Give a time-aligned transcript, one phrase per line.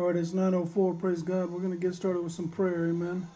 [0.00, 0.98] All right, it's 9.04.
[0.98, 1.50] Praise God.
[1.50, 2.86] We're going to get started with some prayer.
[2.86, 3.28] Amen.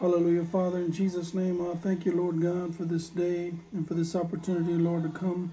[0.00, 0.46] Hallelujah.
[0.46, 4.16] Father, in Jesus' name, I thank you, Lord God, for this day and for this
[4.16, 5.52] opportunity, Lord, to come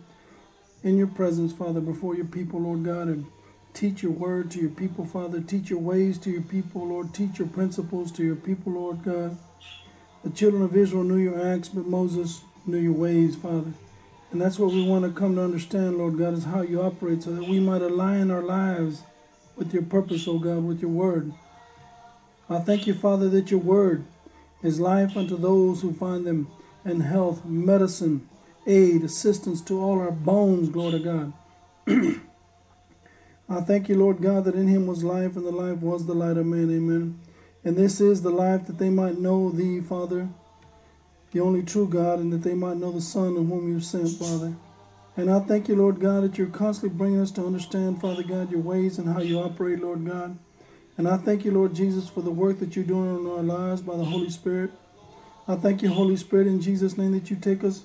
[0.81, 3.26] in your presence, Father, before your people, Lord God, and
[3.73, 5.41] teach your word to your people, Father.
[5.41, 7.14] Teach your ways to your people, Lord.
[7.14, 9.38] Teach your principles to your people, Lord God.
[10.23, 13.73] The children of Israel knew your acts, but Moses knew your ways, Father.
[14.31, 17.23] And that's what we want to come to understand, Lord God, is how you operate
[17.23, 19.03] so that we might align our lives
[19.55, 21.33] with your purpose, oh God, with your word.
[22.49, 24.05] I thank you, Father, that your word
[24.61, 26.47] is life unto those who find them
[26.85, 28.27] and health, medicine,
[28.65, 31.33] aid, assistance to all our bones, glory to God.
[33.49, 36.14] I thank you, Lord God, that in him was life, and the life was the
[36.14, 36.69] light of man.
[36.69, 37.19] Amen.
[37.64, 40.30] And this is the life that they might know thee, Father,
[41.31, 44.09] the only true God, and that they might know the Son of whom you sent,
[44.09, 44.53] Father.
[45.16, 48.52] And I thank you, Lord God, that you're constantly bringing us to understand, Father God,
[48.52, 50.38] your ways and how you operate, Lord God.
[50.97, 53.81] And I thank you, Lord Jesus, for the work that you're doing in our lives
[53.81, 54.71] by the Holy Spirit.
[55.47, 57.83] I thank you, Holy Spirit, in Jesus' name, that you take us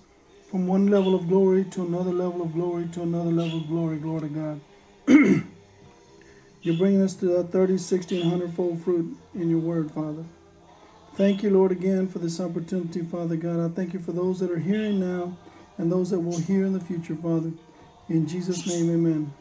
[0.51, 3.97] from one level of glory to another level of glory to another level of glory.
[3.99, 4.61] Glory to God.
[6.63, 10.25] you're bringing us to that 30, 60, and 100 fold fruit in your word, Father.
[11.17, 13.61] Thank you, Lord, again for this opportunity, Father God.
[13.65, 15.37] I thank you for those that are hearing now
[15.79, 17.53] and those that will hear in the future, Father.
[18.09, 19.33] In Jesus' name, amen.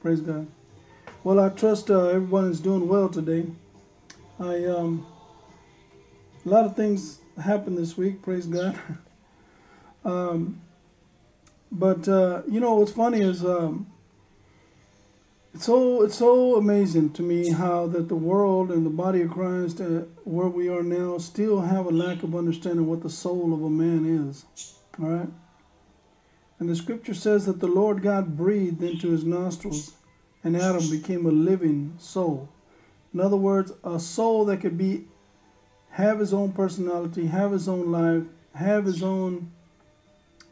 [0.00, 0.46] Praise God.
[1.24, 3.46] Well, I trust uh, everyone is doing well today.
[4.38, 5.04] I um,
[6.46, 8.22] a lot of things happened this week.
[8.22, 8.78] Praise God.
[10.04, 10.60] um,
[11.72, 13.88] but uh, you know what's funny is um,
[15.54, 19.30] it's so it's so amazing to me how that the world and the body of
[19.30, 23.54] Christ, uh, where we are now, still have a lack of understanding what the soul
[23.54, 24.44] of a man is.
[25.00, 25.28] All right.
[26.58, 29.92] And the scripture says that the Lord God breathed into his nostrils,
[30.42, 32.48] and Adam became a living soul.
[33.12, 35.04] In other words, a soul that could be
[35.90, 38.24] have his own personality, have his own life,
[38.56, 39.52] have his own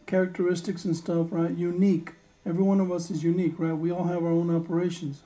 [0.06, 1.50] characteristics and stuff, right?
[1.50, 2.12] Unique
[2.44, 3.72] Every one of us is unique, right?
[3.72, 5.22] We all have our own operations.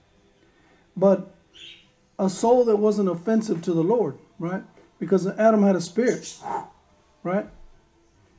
[0.97, 1.35] But
[2.19, 4.63] a soul that wasn't offensive to the Lord, right?
[4.99, 6.39] Because Adam had a spirit,
[7.23, 7.47] right?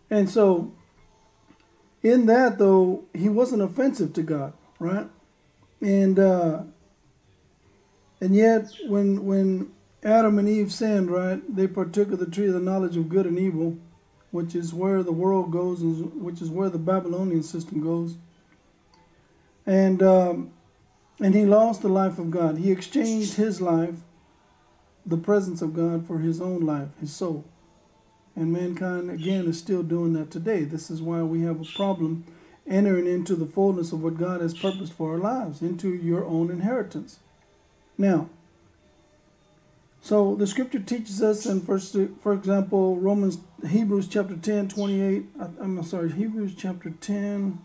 [0.10, 0.74] And so,
[2.04, 5.08] in that though, he wasn't offensive to God, right?
[5.82, 6.64] And uh,
[8.22, 9.72] and yet, when when
[10.04, 13.26] Adam and Eve sinned, right, they partook of the tree of the knowledge of good
[13.26, 13.78] and evil,
[14.32, 18.18] which is where the world goes, and which is where the Babylonian system goes
[19.68, 20.52] and um,
[21.20, 22.58] and he lost the life of God.
[22.58, 23.96] He exchanged his life,
[25.06, 27.46] the presence of God, for his own life, his soul.
[28.36, 30.64] And mankind again is still doing that today.
[30.64, 32.24] This is why we have a problem
[32.68, 36.52] entering into the fullness of what God has purposed for our lives, into your own
[36.52, 37.20] inheritance.
[37.98, 38.30] Now,
[40.02, 45.26] so the scripture teaches us in first, for example, Romans, Hebrews chapter 10, 28.
[45.60, 47.60] I'm sorry, Hebrews chapter 10,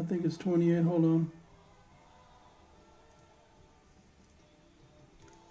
[0.00, 0.82] I think it's 28.
[0.84, 1.32] Hold on.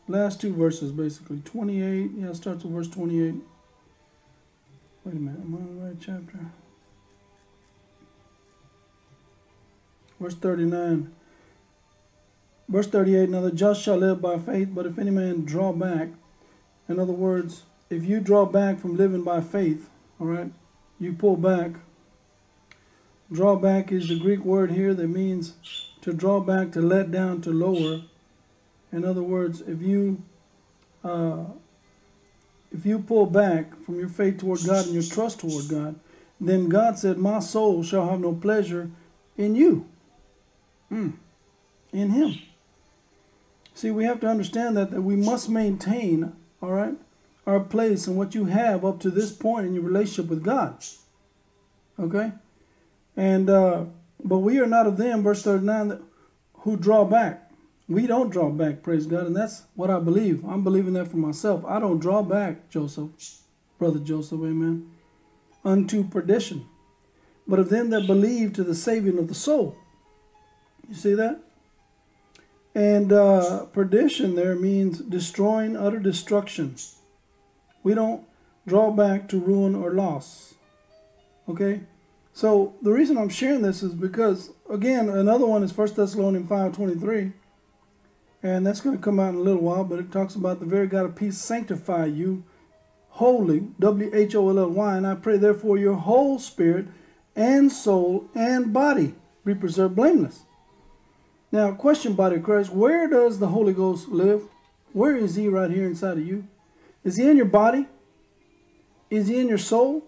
[0.08, 1.42] Last two verses, basically.
[1.46, 2.12] 28.
[2.18, 3.36] Yeah, it starts with verse 28.
[5.06, 5.40] Wait a minute.
[5.40, 6.40] Am I on the right chapter?
[10.20, 11.14] Verse 39.
[12.68, 13.30] Verse 38.
[13.30, 16.10] Now the just shall live by faith, but if any man draw back,
[16.88, 19.90] in other words, if you draw back from living by faith,
[20.20, 20.52] all right,
[21.00, 21.74] you pull back
[23.32, 25.54] Drawback is the Greek word here that means
[26.02, 28.02] to draw back, to let down, to lower.
[28.92, 30.24] In other words, if you
[31.04, 31.46] uh,
[32.72, 36.00] if you pull back from your faith toward God and your trust toward God,
[36.42, 38.90] then God said, "My soul shall have no pleasure
[39.38, 39.88] in you,
[40.92, 41.14] mm,
[41.94, 42.40] in Him."
[43.76, 46.96] See, we have to understand that that we must maintain, all right,
[47.46, 50.84] our place and what you have up to this point in your relationship with God.
[52.00, 52.32] Okay.
[53.20, 53.84] And uh,
[54.24, 56.02] but we are not of them, verse 39,
[56.60, 57.52] who draw back.
[57.90, 59.26] We don't draw back, praise God.
[59.26, 60.46] And that's what I believe.
[60.46, 61.66] I'm believing that for myself.
[61.66, 63.10] I don't draw back, Joseph,
[63.78, 64.90] brother Joseph, amen,
[65.66, 66.66] unto perdition.
[67.46, 69.76] But of them that believe to the saving of the soul.
[70.88, 71.42] You see that?
[72.74, 76.78] And uh, perdition there means destroying, utter destruction.
[77.84, 78.24] We don't
[78.66, 80.54] draw back to ruin or loss.
[81.50, 81.82] Okay?
[82.40, 87.34] So the reason I'm sharing this is because again, another one is 1 Thessalonians 5:23.
[88.42, 90.66] And that's going to come out in a little while, but it talks about the
[90.66, 92.46] very God of peace sanctify you
[93.10, 96.88] wholly, W H O L L Y, and I pray therefore your whole spirit
[97.36, 100.44] and soul and body be preserved blameless.
[101.52, 104.44] Now, question, body of Christ, where does the Holy Ghost live?
[104.94, 106.48] Where is he right here inside of you?
[107.04, 107.90] Is he in your body?
[109.10, 110.08] Is he in your soul?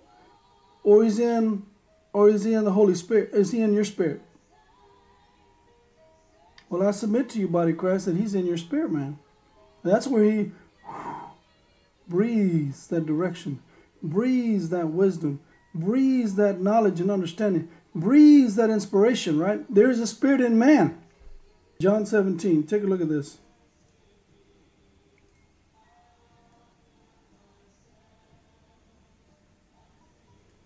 [0.85, 1.63] Or is he in
[2.13, 3.29] or is he in the Holy Spirit?
[3.33, 4.21] Is he in your spirit?
[6.69, 9.19] Well, I submit to you, body Christ, that he's in your spirit, man.
[9.83, 10.51] That's where he
[12.07, 13.59] breathes that direction,
[14.01, 15.39] breathes that wisdom,
[15.73, 19.63] breathes that knowledge and understanding, breathes that inspiration, right?
[19.73, 20.97] There is a spirit in man.
[21.79, 23.39] John 17, take a look at this.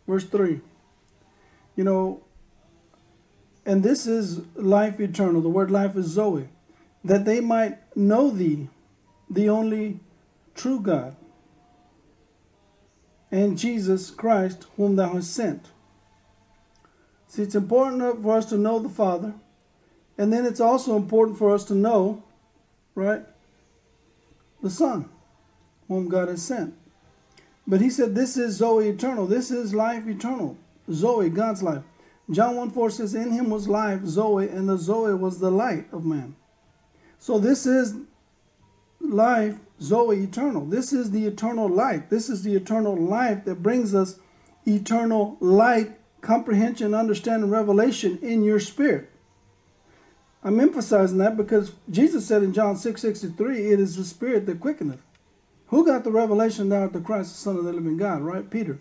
[0.08, 0.62] Verse 3.
[1.76, 2.24] You know,
[3.66, 5.42] and this is life eternal.
[5.42, 6.48] The word life is Zoe.
[7.04, 8.70] That they might know thee,
[9.30, 10.00] the only
[10.56, 11.16] true God,
[13.32, 15.68] and Jesus Christ, whom thou hast sent.
[17.28, 19.34] See, it's important for us to know the Father,
[20.18, 22.24] and then it's also important for us to know,
[22.96, 23.24] right,
[24.64, 25.10] the Son,
[25.88, 26.74] whom God has sent.
[27.68, 29.28] But he said, This is Zoe eternal.
[29.28, 30.58] This is life eternal.
[30.92, 31.84] Zoe, God's life.
[32.30, 35.86] John 1 4 says, In him was life, Zoe, and the Zoe was the light
[35.92, 36.36] of man.
[37.20, 37.96] So this is
[39.00, 40.66] life, Zoe, eternal.
[40.66, 42.10] This is the eternal life.
[42.10, 44.20] This is the eternal life that brings us
[44.66, 49.12] eternal light, comprehension, understanding, revelation in your spirit.
[50.44, 54.60] I'm emphasizing that because Jesus said in John 6 63, it is the spirit that
[54.60, 55.02] quickeneth.
[55.68, 58.48] Who got the revelation now to Christ, the Son of the living God, right?
[58.48, 58.80] Peter.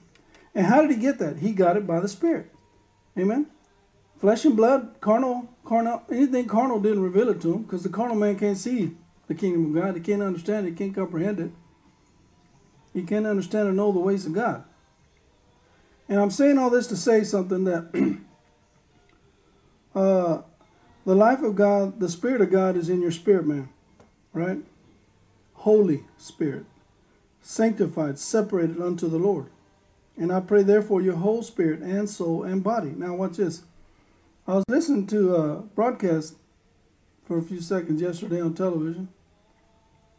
[0.54, 1.38] And how did he get that?
[1.38, 2.50] He got it by the Spirit.
[3.18, 3.46] Amen.
[4.18, 8.16] Flesh and blood, carnal, carnal, anything carnal didn't reveal it to him because the carnal
[8.16, 8.96] man can't see
[9.26, 9.94] the kingdom of God.
[9.94, 10.70] He can't understand it.
[10.70, 11.50] He can't comprehend it.
[12.92, 14.64] He can't understand or know the ways of God.
[16.08, 18.20] And I'm saying all this to say something that
[19.94, 20.42] uh,
[21.04, 23.68] the life of God, the Spirit of God is in your spirit, man.
[24.32, 24.58] Right?
[25.54, 26.66] Holy Spirit,
[27.40, 29.46] sanctified, separated unto the Lord.
[30.16, 32.90] And I pray, therefore, your whole spirit and soul and body.
[32.90, 33.62] Now, watch this.
[34.46, 36.34] I was listening to a broadcast
[37.24, 39.08] for a few seconds yesterday on television.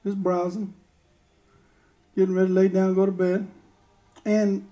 [0.03, 0.73] Just browsing,
[2.15, 3.47] getting ready to lay down, go to bed.
[4.25, 4.67] And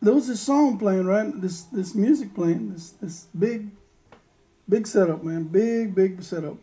[0.00, 1.40] there was this song playing, right?
[1.40, 3.70] This this music playing, this this big,
[4.68, 5.44] big setup, man.
[5.44, 6.56] Big, big setup.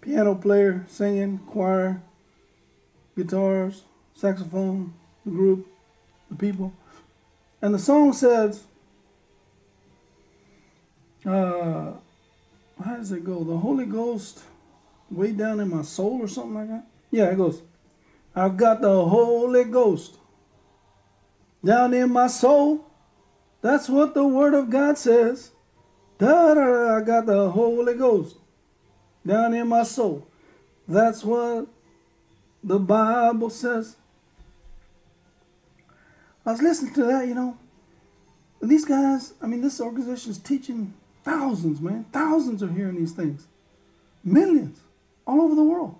[0.00, 2.02] Piano player, singing, choir,
[3.16, 3.82] guitars,
[4.14, 5.66] saxophone, the group,
[6.30, 6.72] the people.
[7.64, 8.62] And the song says,
[11.24, 11.92] uh,
[12.84, 13.42] how does it go?
[13.42, 14.42] The Holy Ghost
[15.10, 16.86] way down in my soul or something like that?
[17.10, 17.62] Yeah, it goes,
[18.36, 20.18] I've got the Holy Ghost
[21.64, 22.84] down in my soul.
[23.62, 25.52] That's what the Word of God says.
[26.18, 28.36] Da, da, da, I got the Holy Ghost
[29.26, 30.28] down in my soul.
[30.86, 31.68] That's what
[32.62, 33.96] the Bible says.
[36.46, 37.56] I was listening to that, you know.
[38.60, 42.06] These guys, I mean, this organization is teaching thousands, man.
[42.12, 43.46] Thousands are hearing these things.
[44.22, 44.80] Millions
[45.26, 45.96] all over the world.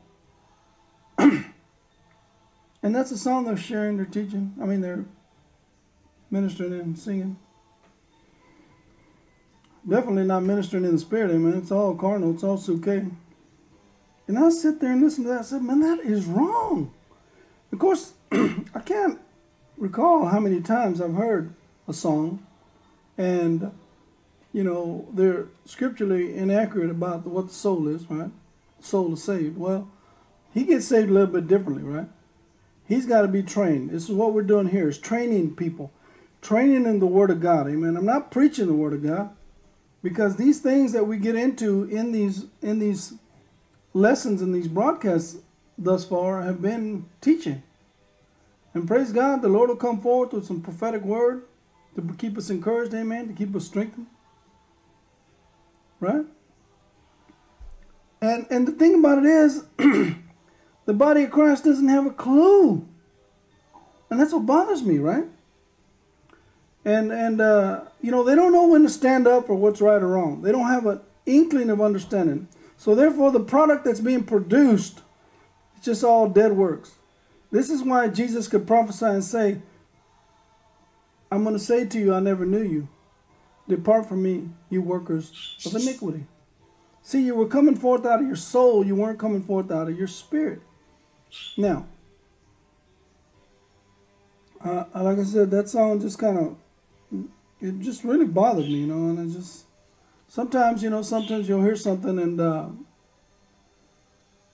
[1.18, 1.44] and
[2.82, 4.54] that's a song they're sharing, they're teaching.
[4.60, 5.04] I mean, they're
[6.30, 7.36] ministering and singing.
[9.86, 11.58] Definitely not ministering in the spirit, eh, man.
[11.58, 13.10] It's all carnal, it's all psuche.
[14.26, 15.40] And I sit there and listen to that.
[15.40, 16.92] I said, man, that is wrong.
[17.70, 19.20] Of course, I can't
[19.76, 21.54] recall how many times I've heard
[21.86, 22.46] a song
[23.16, 23.72] and,
[24.52, 28.30] you know, they're scripturally inaccurate about what the soul is, right?
[28.80, 29.56] Soul is saved.
[29.56, 29.88] Well,
[30.52, 32.08] he gets saved a little bit differently, right?
[32.86, 33.90] He's got to be trained.
[33.90, 35.90] This is what we're doing here is training people.
[36.42, 37.66] Training in the Word of God.
[37.66, 37.96] Amen.
[37.96, 39.30] I'm not preaching the Word of God
[40.02, 43.14] because these things that we get into in these in these
[43.94, 45.38] lessons in these broadcasts
[45.78, 47.62] thus far have been teaching.
[48.74, 51.44] And praise God, the Lord will come forth with some prophetic word
[51.94, 54.08] to keep us encouraged, amen, to keep us strengthened.
[56.00, 56.26] Right?
[58.20, 62.86] And and the thing about it is, the body of Christ doesn't have a clue.
[64.10, 65.24] And that's what bothers me, right?
[66.84, 70.02] And and uh, you know, they don't know when to stand up for what's right
[70.02, 70.42] or wrong.
[70.42, 72.48] They don't have an inkling of understanding.
[72.76, 75.00] So therefore the product that's being produced,
[75.76, 76.93] it's just all dead works.
[77.54, 79.62] This is why Jesus could prophesy and say,
[81.30, 82.88] I'm going to say to you, I never knew you.
[83.68, 86.26] Depart from me, you workers of iniquity.
[87.02, 89.96] See, you were coming forth out of your soul, you weren't coming forth out of
[89.96, 90.62] your spirit.
[91.56, 91.86] Now,
[94.60, 96.56] uh, like I said, that song just kind of,
[97.60, 99.66] it just really bothered me, you know, and I just
[100.26, 102.66] sometimes you know sometimes you'll hear something and uh,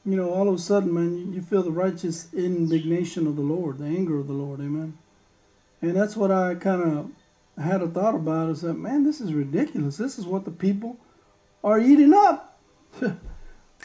[0.05, 3.79] you know all of a sudden man you, feel the righteous indignation of the lord
[3.79, 4.97] the anger of the lord amen
[5.83, 7.11] and that's what i kind of
[7.63, 10.97] had a thought about is that man this is ridiculous this is what the people
[11.63, 12.59] are eating up
[13.01, 13.19] mm,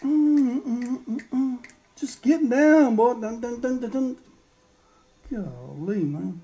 [0.01, 1.57] mm, mm,
[1.95, 4.17] just getting down boy dun, dun, dun, dun, dun.
[5.29, 6.41] golly man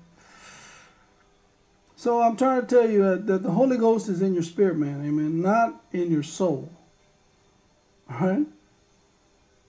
[2.02, 5.06] so I'm trying to tell you that the Holy Ghost is in your spirit, man.
[5.06, 5.40] Amen.
[5.40, 6.68] Not in your soul.
[8.10, 8.46] All right?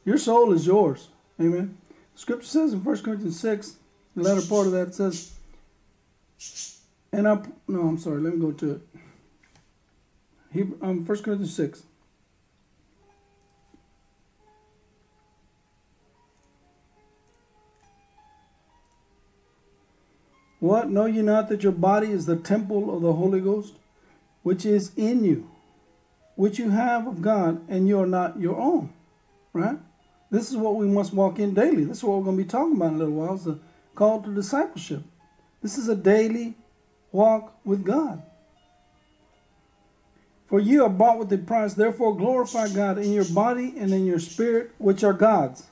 [0.06, 1.10] Your soul is yours.
[1.40, 1.78] Amen.
[2.16, 3.78] Scripture says in 1 Corinthians 6,
[4.16, 5.32] the latter part of that says,
[7.12, 8.82] and I, no, I'm sorry, let me go to it.
[10.52, 11.84] Hebrew, um, 1 Corinthians 6.
[20.60, 20.90] What?
[20.90, 23.74] Know ye not that your body is the temple of the Holy Ghost,
[24.44, 25.50] which is in you,
[26.36, 28.94] which you have of God, and you are not your own?
[29.52, 29.78] Right?
[30.34, 31.84] This is what we must walk in daily.
[31.84, 33.36] This is what we're going to be talking about in a little while.
[33.36, 33.60] It's the
[33.94, 35.04] call to discipleship.
[35.62, 36.56] This is a daily
[37.12, 38.24] walk with God.
[40.48, 44.08] For you are bought with a price, therefore glorify God in your body and in
[44.08, 45.68] your spirit, which are God's.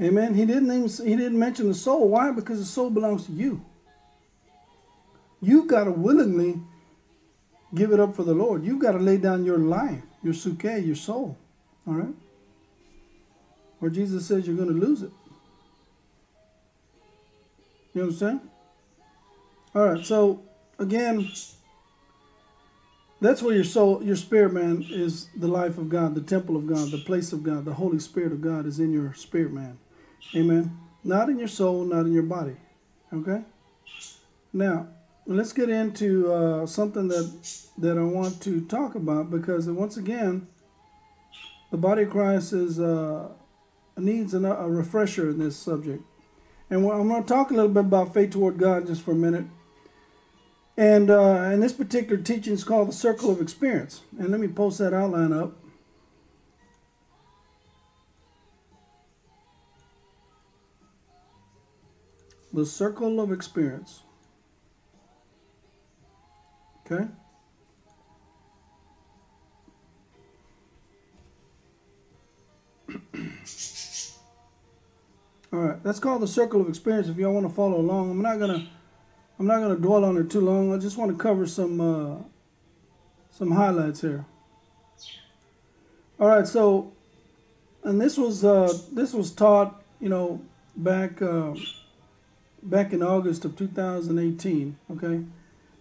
[0.00, 0.34] Amen.
[0.34, 2.08] He didn't even he didn't mention the soul.
[2.08, 2.32] Why?
[2.32, 3.64] Because the soul belongs to you.
[5.40, 6.60] You've got to willingly
[7.72, 8.64] give it up for the Lord.
[8.64, 11.38] You've got to lay down your life, your psuche, your soul.
[11.86, 12.14] All right?
[13.82, 15.10] Or Jesus says you're going to lose it.
[17.92, 18.40] You understand?
[19.74, 20.06] All right.
[20.06, 20.42] So
[20.78, 21.30] again,
[23.20, 26.66] that's where your soul, your spirit man is the life of God, the temple of
[26.66, 29.78] God, the place of God, the Holy Spirit of God is in your spirit man.
[30.34, 30.78] Amen.
[31.04, 32.56] Not in your soul, not in your body.
[33.12, 33.42] Okay?
[34.52, 34.88] Now,
[35.26, 37.30] let's get into uh, something that
[37.78, 40.46] that I want to talk about because once again,
[41.70, 43.28] the body of Christ is uh,
[43.96, 46.02] needs a, a refresher in this subject.
[46.70, 49.14] And I'm going to talk a little bit about faith toward God just for a
[49.14, 49.44] minute.
[50.76, 54.00] And uh, and this particular teaching is called the circle of experience.
[54.18, 55.52] And let me post that outline up.
[62.54, 64.00] The circle of experience.
[66.86, 67.06] Okay?
[75.52, 77.08] All right, that's called the circle of experience.
[77.08, 78.68] If y'all want to follow along, I'm not gonna,
[79.38, 80.72] I'm not gonna dwell on it too long.
[80.74, 82.16] I just want to cover some, uh,
[83.30, 84.24] some highlights here.
[86.18, 86.92] All right, so,
[87.82, 90.40] and this was, uh, this was taught, you know,
[90.76, 91.20] back.
[91.20, 91.54] Uh,
[92.62, 94.78] back in August of 2018.
[94.92, 95.24] Okay,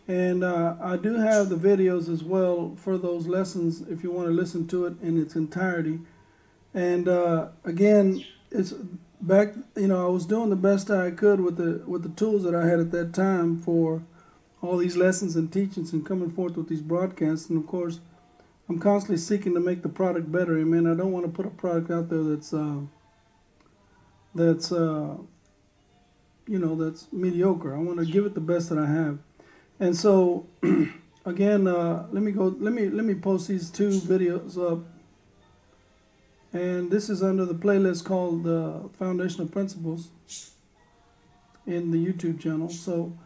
[0.08, 4.28] and uh, I do have the videos as well for those lessons if you want
[4.28, 6.00] to listen to it in its entirety.
[6.74, 8.74] And uh, again, it's
[9.22, 9.54] back.
[9.76, 12.56] You know, I was doing the best I could with the with the tools that
[12.56, 14.04] I had at that time for
[14.62, 17.50] all these lessons and teachings and coming forth with these broadcasts.
[17.50, 18.00] And of course,
[18.70, 20.58] I'm constantly seeking to make the product better.
[20.58, 20.88] Amen.
[20.88, 22.82] I don't want to put a product out there that's uh,
[24.34, 25.18] that's uh,
[26.48, 27.76] you know that's mediocre.
[27.76, 29.20] I want to give it the best that I have,
[29.80, 30.48] and so
[31.26, 32.56] again, uh, let me go.
[32.60, 34.86] Let me let me post these two videos up,
[36.54, 40.10] and this is under the playlist called uh, Foundational Principles
[41.66, 42.70] in the YouTube channel.
[42.70, 43.18] So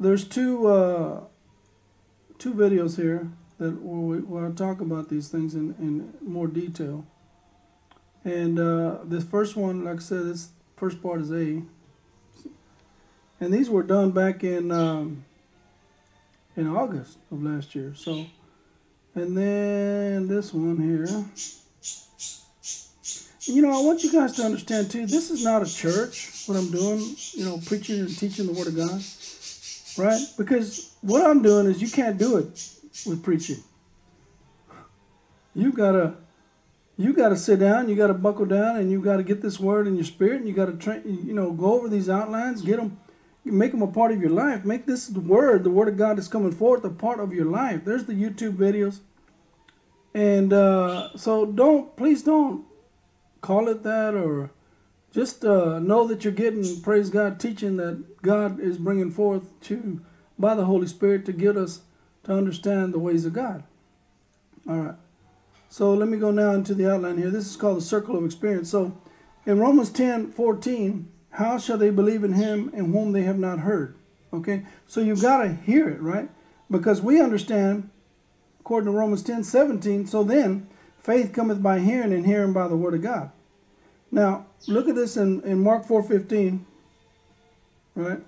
[0.00, 1.20] there's two uh,
[2.38, 6.48] two videos here that where, we, where I talk about these things in, in more
[6.48, 7.06] detail.
[8.24, 11.62] And uh, this first one, like I said, this first part is A.
[13.40, 15.24] And these were done back in um,
[16.56, 17.92] in August of last year.
[17.94, 18.26] So,
[19.14, 21.06] and then this one here.
[23.44, 25.06] You know, I want you guys to understand too.
[25.06, 26.44] This is not a church.
[26.46, 27.00] What I'm doing,
[27.32, 29.02] you know, preaching and teaching the Word of God,
[29.98, 30.22] right?
[30.38, 32.70] Because what I'm doing is you can't do it
[33.04, 33.62] with preaching.
[35.54, 36.14] You gotta
[36.96, 39.40] you got to sit down, you got to buckle down, and you got to get
[39.40, 42.08] this word in your spirit, and you got to train, you know, go over these
[42.08, 42.98] outlines, get them
[43.44, 44.64] make them a part of your life.
[44.64, 47.84] Make this word, the word of God is coming forth, a part of your life.
[47.84, 49.00] There's the YouTube videos.
[50.14, 52.64] And uh, so don't, please don't
[53.42, 54.50] call it that or
[55.12, 60.00] just uh, know that you're getting, praise God, teaching that God is bringing forth to,
[60.38, 61.82] by the Holy Spirit to get us
[62.24, 63.64] to understand the ways of God.
[64.66, 64.94] All right.
[65.68, 67.30] So let me go now into the outline here.
[67.30, 68.70] This is called the circle of experience.
[68.70, 68.96] So
[69.44, 73.60] in Romans 10, 14, how shall they believe in him in whom they have not
[73.60, 73.96] heard?
[74.32, 76.30] Okay, so you've got to hear it, right?
[76.70, 77.90] Because we understand
[78.60, 80.06] according to Romans 10 17.
[80.06, 80.68] So then,
[81.02, 83.30] faith cometh by hearing, and hearing by the word of God.
[84.10, 86.60] Now, look at this in, in Mark 4.15,
[87.94, 88.20] Right?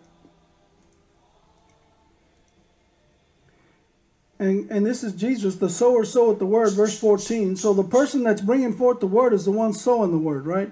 [4.38, 7.56] And, and this is Jesus, the sower soweth the word, verse 14.
[7.56, 10.70] So the person that's bringing forth the word is the one sowing the word, right?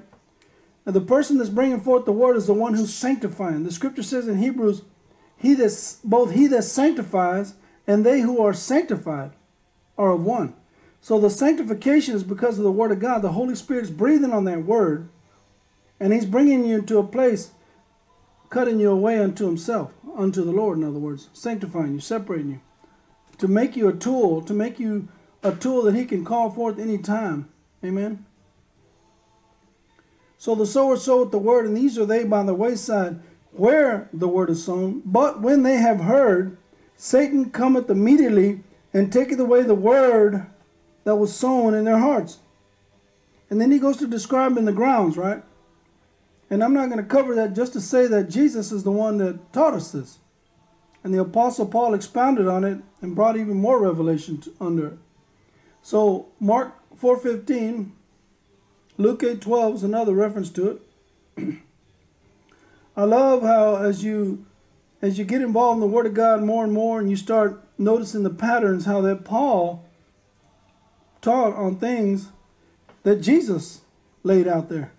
[0.85, 3.62] And the person that's bringing forth the word is the one who's sanctifying.
[3.62, 4.82] The scripture says in Hebrews,
[5.37, 7.54] he that both he that sanctifies
[7.87, 9.32] and they who are sanctified
[9.97, 10.54] are of one.
[11.02, 13.21] So the sanctification is because of the word of God.
[13.21, 15.09] The Holy Spirit's breathing on that word,
[16.00, 17.50] and he's bringing you to a place,
[18.49, 22.61] cutting you away unto himself, unto the Lord, in other words, sanctifying you, separating you
[23.38, 25.09] to make you a tool, to make you
[25.42, 27.49] a tool that he can call forth any time.
[27.85, 28.25] Amen.
[30.38, 33.18] So the sower soweth the word, and these are they by the wayside
[33.50, 35.02] where the word is sown.
[35.04, 36.56] But when they have heard,
[36.97, 38.62] Satan cometh immediately
[38.94, 40.47] and taketh away the word
[41.04, 42.38] that was sown in their hearts.
[43.50, 45.42] And then he goes to describe in the grounds, right?
[46.49, 49.18] And I'm not going to cover that just to say that Jesus is the one
[49.18, 50.18] that taught us this.
[51.04, 54.99] And the Apostle Paul expounded on it and brought even more revelation under it.
[55.82, 57.90] So Mark 4.15,
[58.99, 60.80] Luke 8.12 is another reference to
[61.37, 61.59] it.
[62.97, 64.44] I love how as you
[65.00, 67.64] as you get involved in the Word of God more and more and you start
[67.76, 69.85] noticing the patterns, how that Paul
[71.23, 72.29] taught on things
[73.05, 73.81] that Jesus
[74.23, 74.93] laid out there.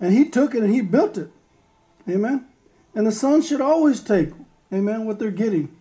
[0.00, 1.30] And he took it and he built it.
[2.08, 2.46] Amen.
[2.94, 4.32] And the son should always take
[4.72, 5.06] Amen.
[5.06, 5.74] What they're getting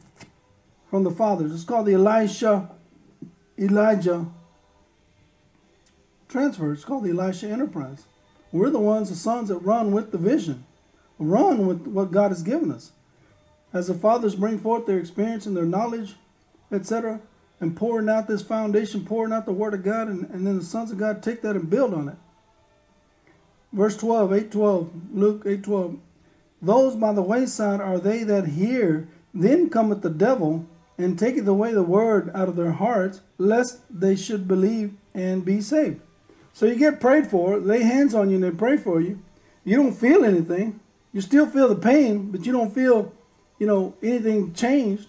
[0.89, 1.53] from the fathers.
[1.53, 2.69] It's called the Elisha,
[3.59, 4.27] Elijah
[6.29, 6.71] transfer.
[6.71, 8.05] It's called the Elisha enterprise.
[8.51, 10.63] We're the ones, the sons that run with the vision,
[11.19, 12.91] run with what God has given us.
[13.73, 16.15] As the fathers bring forth their experience and their knowledge,
[16.71, 17.19] etc.,
[17.59, 20.63] and pouring out this foundation, pouring out the word of God, and, and then the
[20.63, 22.15] sons of God take that and build on it.
[23.73, 25.97] Verse 12, 8 12, Luke 8 12.
[26.61, 30.65] Those by the wayside are they that hear, then cometh the devil,
[30.97, 35.61] and taketh away the word out of their hearts, lest they should believe and be
[35.61, 36.01] saved.
[36.53, 39.21] So you get prayed for, lay hands on you and they pray for you.
[39.63, 40.79] You don't feel anything.
[41.13, 43.13] You still feel the pain, but you don't feel,
[43.59, 45.07] you know, anything changed.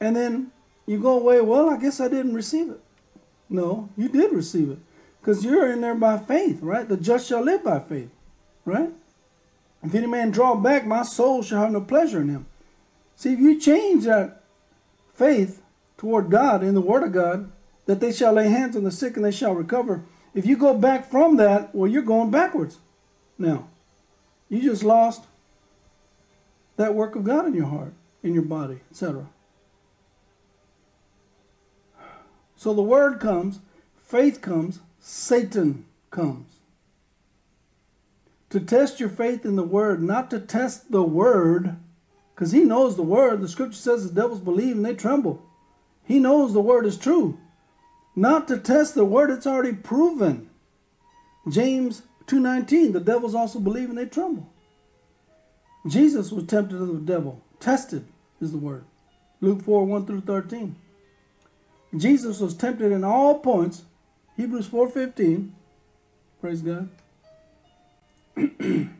[0.00, 0.52] And then
[0.86, 2.80] you go away, well, I guess I didn't receive it.
[3.48, 4.78] No, you did receive it.
[5.20, 6.86] Because you're in there by faith, right?
[6.88, 8.10] The just shall live by faith,
[8.64, 8.90] right?
[9.82, 12.46] If any man draw back, my soul shall have no pleasure in him.
[13.16, 14.42] See, if you change that
[15.14, 15.62] faith
[15.96, 17.50] toward God in the Word of God,
[17.86, 20.04] that they shall lay hands on the sick and they shall recover.
[20.34, 22.78] If you go back from that, well, you're going backwards.
[23.38, 23.68] Now,
[24.48, 25.24] you just lost
[26.76, 27.92] that work of God in your heart,
[28.22, 29.26] in your body, etc.
[32.64, 33.58] So the word comes,
[33.94, 36.60] faith comes, Satan comes
[38.48, 41.76] to test your faith in the word, not to test the word,
[42.34, 43.42] because he knows the word.
[43.42, 45.44] The scripture says the devils believe and they tremble.
[46.04, 47.38] He knows the word is true.
[48.16, 50.48] Not to test the word, it's already proven.
[51.46, 54.48] James 2.19, the devils also believe and they tremble.
[55.86, 57.42] Jesus was tempted of the devil.
[57.60, 58.06] Tested
[58.40, 58.86] is the word.
[59.42, 60.76] Luke 4, 1 through 13.
[61.96, 63.84] Jesus was tempted in all points.
[64.36, 65.50] Hebrews 4.15.
[66.40, 66.88] Praise God.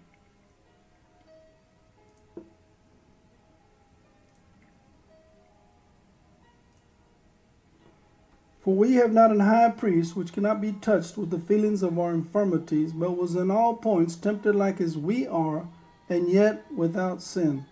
[8.64, 11.98] For we have not an high priest which cannot be touched with the feelings of
[11.98, 15.66] our infirmities, but was in all points tempted like as we are,
[16.08, 17.66] and yet without sin.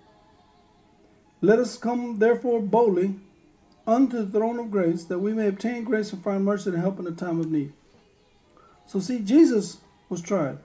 [1.40, 3.14] Let us come therefore boldly
[3.86, 6.98] unto the throne of grace, that we may obtain grace and find mercy to help
[6.98, 7.72] in the time of need.
[8.86, 10.58] So see, Jesus was tried.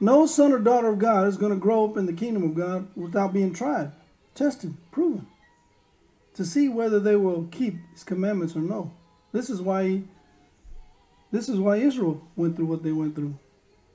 [0.00, 2.54] No son or daughter of God is going to grow up in the kingdom of
[2.54, 3.92] God without being tried,
[4.34, 5.26] tested, proven,
[6.34, 8.92] to see whether they will keep his commandments or no.
[9.32, 10.02] This is why
[11.30, 13.38] this is why Israel went through what they went through.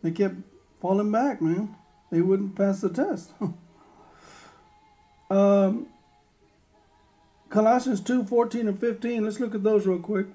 [0.02, 0.36] They kept
[0.80, 1.76] falling back, man.
[2.12, 3.32] They wouldn't pass the test.
[5.30, 5.88] um,
[7.56, 9.24] Colossians 2, 14 and 15.
[9.24, 10.28] Let's look at those real quick.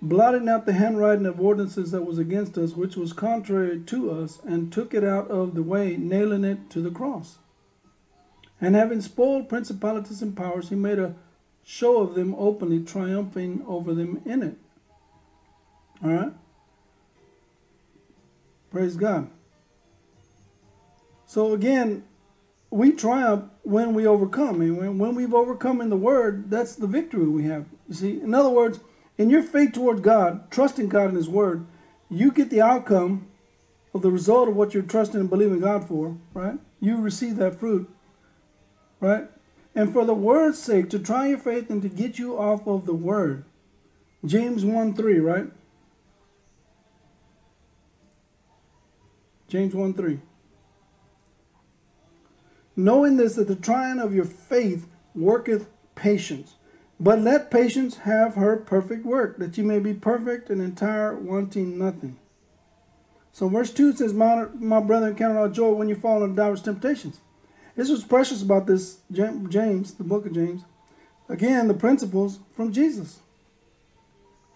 [0.00, 4.38] blotting out the handwriting of ordinances that was against us, which was contrary to us,
[4.44, 7.38] and took it out of the way, nailing it to the cross.
[8.60, 11.16] And having spoiled principalities and powers, he made a
[11.64, 14.56] show of them openly, triumphing over them in it.
[16.04, 16.32] All right?
[18.70, 19.28] Praise God.
[21.28, 22.04] So again,
[22.70, 24.62] we triumph when we overcome.
[24.62, 27.66] And when, when we've overcome in the word, that's the victory we have.
[27.86, 28.80] You see, in other words,
[29.18, 31.66] in your faith toward God, trusting God in His word,
[32.08, 33.28] you get the outcome
[33.92, 36.58] of the result of what you're trusting and believing God for, right?
[36.80, 37.90] You receive that fruit,
[38.98, 39.28] right?
[39.74, 42.86] And for the word's sake, to try your faith and to get you off of
[42.86, 43.44] the word.
[44.24, 45.46] James 1 3, right?
[49.46, 50.20] James 1 3.
[52.78, 56.54] Knowing this, that the trying of your faith worketh patience.
[57.00, 61.76] But let patience have her perfect work, that you may be perfect and entire, wanting
[61.76, 62.16] nothing.
[63.32, 66.36] So verse 2 says, My, my brethren, count it all joy when you fall into
[66.36, 67.18] diverse temptations.
[67.74, 70.62] This was precious about this, James, the book of James.
[71.28, 73.18] Again, the principles from Jesus.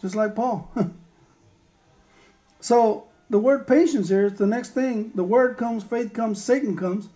[0.00, 0.70] Just like Paul.
[2.61, 5.11] so the word patience here is the next thing.
[5.16, 7.08] The word comes, faith comes, Satan comes.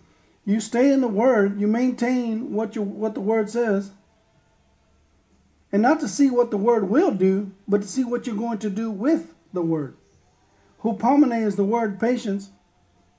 [0.47, 3.91] You stay in the word, you maintain what you what the word says.
[5.73, 8.59] And not to see what the word will do, but to see what you're going
[8.59, 9.97] to do with the word.
[10.83, 12.51] Hupomene is the word patience.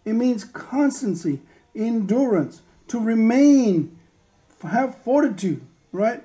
[0.06, 1.42] It means constancy,
[1.76, 3.98] endurance, to remain,
[4.62, 5.60] have fortitude,
[5.92, 6.24] right?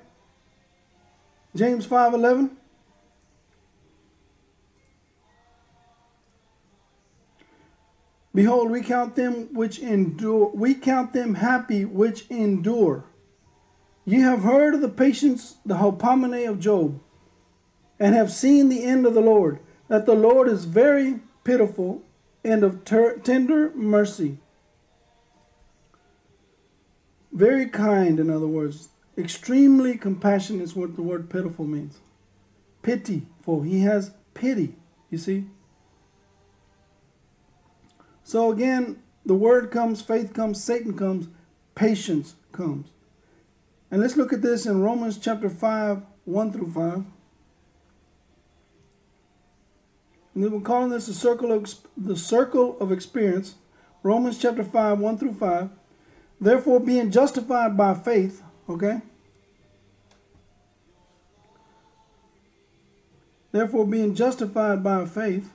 [1.54, 2.56] James 5:11
[8.34, 13.04] Behold, we count them which endure, we count them happy which endure.
[14.04, 17.00] Ye have heard of the patience, the hupomene of Job,
[17.98, 22.02] and have seen the end of the Lord, that the Lord is very pitiful
[22.42, 24.38] and of tender mercy.
[27.32, 28.88] Very kind, in other words.
[29.16, 31.98] Extremely compassionate is what the word pitiful means.
[32.82, 34.74] Pity, for He has pity,
[35.08, 35.46] you see.
[38.24, 41.28] So again, the word comes, faith comes, Satan comes,
[41.74, 42.88] patience comes.
[43.90, 47.04] And let's look at this in Romans chapter 5, 1 through 5.
[50.34, 53.54] And we're calling this the circle of the circle of experience.
[54.02, 55.70] Romans chapter 5, 1 through 5.
[56.40, 59.00] Therefore, being justified by faith, okay?
[63.52, 65.50] Therefore, being justified by faith,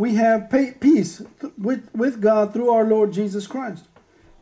[0.00, 0.48] we have
[0.80, 1.20] peace
[1.58, 3.84] with, with God through our Lord Jesus Christ,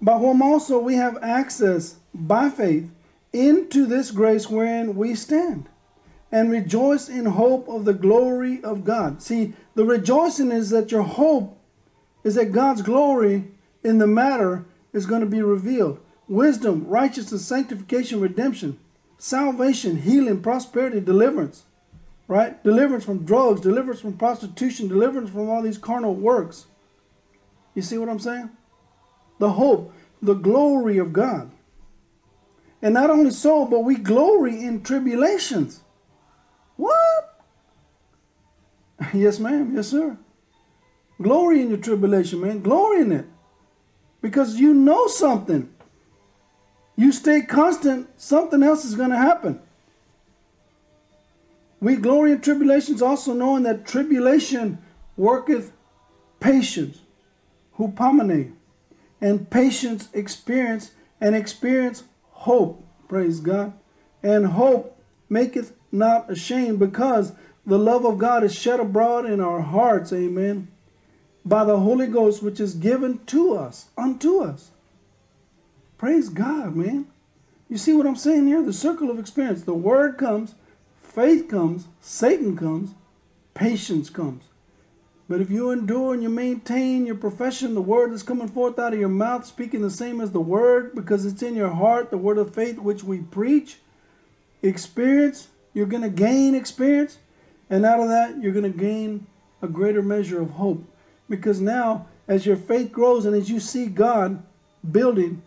[0.00, 2.88] by whom also we have access by faith
[3.32, 5.68] into this grace wherein we stand,
[6.30, 9.20] and rejoice in hope of the glory of God.
[9.20, 11.58] See, the rejoicing is that your hope
[12.22, 13.48] is that God's glory
[13.82, 15.98] in the matter is going to be revealed.
[16.28, 18.78] Wisdom, righteousness, sanctification, redemption,
[19.18, 21.64] salvation, healing, prosperity, deliverance,
[22.28, 22.62] right?
[22.62, 26.66] Deliverance from drugs, deliverance from prostitution, deliverance from all these carnal works.
[27.74, 28.50] You see what I'm saying?
[29.38, 31.50] The hope, the glory of God.
[32.82, 35.80] And not only so, but we glory in tribulations.
[36.76, 37.42] What?
[39.14, 39.74] yes, ma'am.
[39.74, 40.16] Yes, sir.
[41.20, 42.62] Glory in your tribulation, man.
[42.62, 43.26] Glory in it.
[44.20, 45.72] Because you know something.
[46.96, 49.60] You stay constant, something else is going to happen.
[51.80, 54.78] We glory in tribulations, also knowing that tribulation
[55.16, 55.72] worketh
[56.40, 57.00] patience,
[57.78, 58.52] hupomene,
[59.20, 62.84] and patience experience, and experience hope.
[63.08, 63.72] Praise God.
[64.22, 67.32] And hope maketh not ashamed, because
[67.64, 70.12] the love of God is shed abroad in our hearts.
[70.12, 70.68] Amen
[71.48, 74.70] by the Holy Ghost, which is given to us, unto us.
[75.96, 77.06] Praise God, man.
[77.68, 78.62] You see what I'm saying here?
[78.62, 79.62] The circle of experience.
[79.62, 80.54] The word comes,
[81.18, 82.94] faith comes, Satan comes,
[83.52, 84.44] patience comes.
[85.28, 88.92] But if you endure and you maintain your profession, the word is coming forth out
[88.92, 92.16] of your mouth, speaking the same as the word, because it's in your heart, the
[92.16, 93.78] word of faith which we preach,
[94.62, 97.18] experience, you're going to gain experience.
[97.68, 99.26] And out of that, you're going to gain
[99.60, 100.84] a greater measure of hope.
[101.28, 104.40] Because now, as your faith grows and as you see God
[104.88, 105.42] building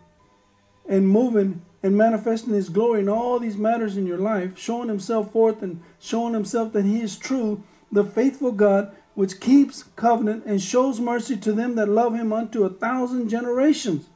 [0.86, 5.32] and moving and manifesting His glory in all these matters in your life, showing Himself
[5.32, 10.62] forth and showing Himself that He is true, the faithful God which keeps covenant and
[10.62, 14.06] shows mercy to them that love Him unto a thousand generations.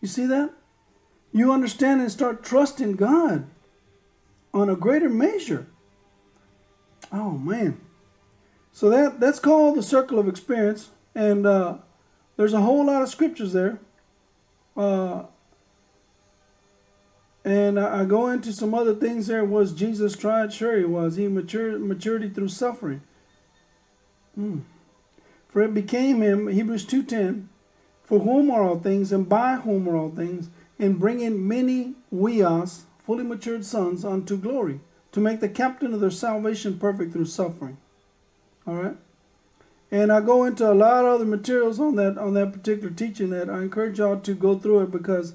[0.00, 0.52] You see that?
[1.32, 3.46] You understand and start trusting God
[4.52, 5.66] on a greater measure.
[7.12, 7.80] Oh, man.
[8.72, 11.78] So that that's called the circle of experience, and uh,
[12.36, 13.80] there's a whole lot of scriptures there.
[14.76, 15.24] Uh,
[17.44, 19.44] and I, go into some other things there.
[19.44, 20.52] Was Jesus tried?
[20.52, 21.16] Sure, he was.
[21.16, 23.02] He matured maturity through suffering.
[24.34, 24.60] Hmm.
[25.48, 27.46] For it became him, Hebrews 2.10,
[28.04, 30.48] for whom are all things, and by whom are all things,
[30.78, 34.80] in bringing many huios, fully matured sons, unto glory,
[35.12, 37.78] to make the captain of their salvation perfect through suffering.
[38.66, 38.96] All right?
[39.90, 43.30] And I go into a lot of other materials on that on that particular teaching
[43.30, 45.34] that I encourage y'all to go through it because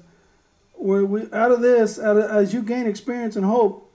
[0.76, 3.94] where we out of this, out of, as you gain experience and hope,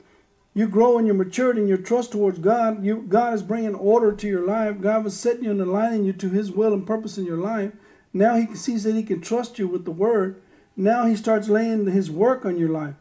[0.53, 2.83] you grow in your maturity and your trust towards God.
[2.83, 4.81] You God is bringing order to your life.
[4.81, 7.71] God was setting you and aligning you to His will and purpose in your life.
[8.13, 10.41] Now He sees that He can trust you with the Word.
[10.75, 12.95] Now He starts laying His work on your life,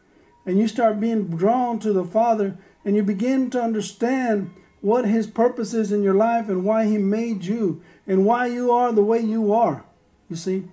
[0.45, 5.27] and you start being drawn to the Father, and you begin to understand what His
[5.27, 9.03] purpose is in your life and why He made you and why you are the
[9.03, 9.83] way you are.
[10.29, 10.63] You see?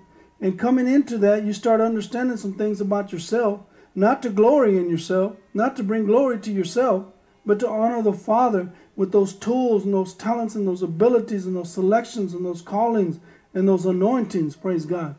[0.41, 3.61] And coming into that, you start understanding some things about yourself,
[3.95, 7.07] not to glory in yourself, not to bring glory to yourself,
[7.45, 11.57] but to honor the Father with those tools and those talents and those abilities and
[11.57, 13.19] those selections and those callings
[13.55, 14.55] and those anointings.
[14.55, 15.17] Praise God.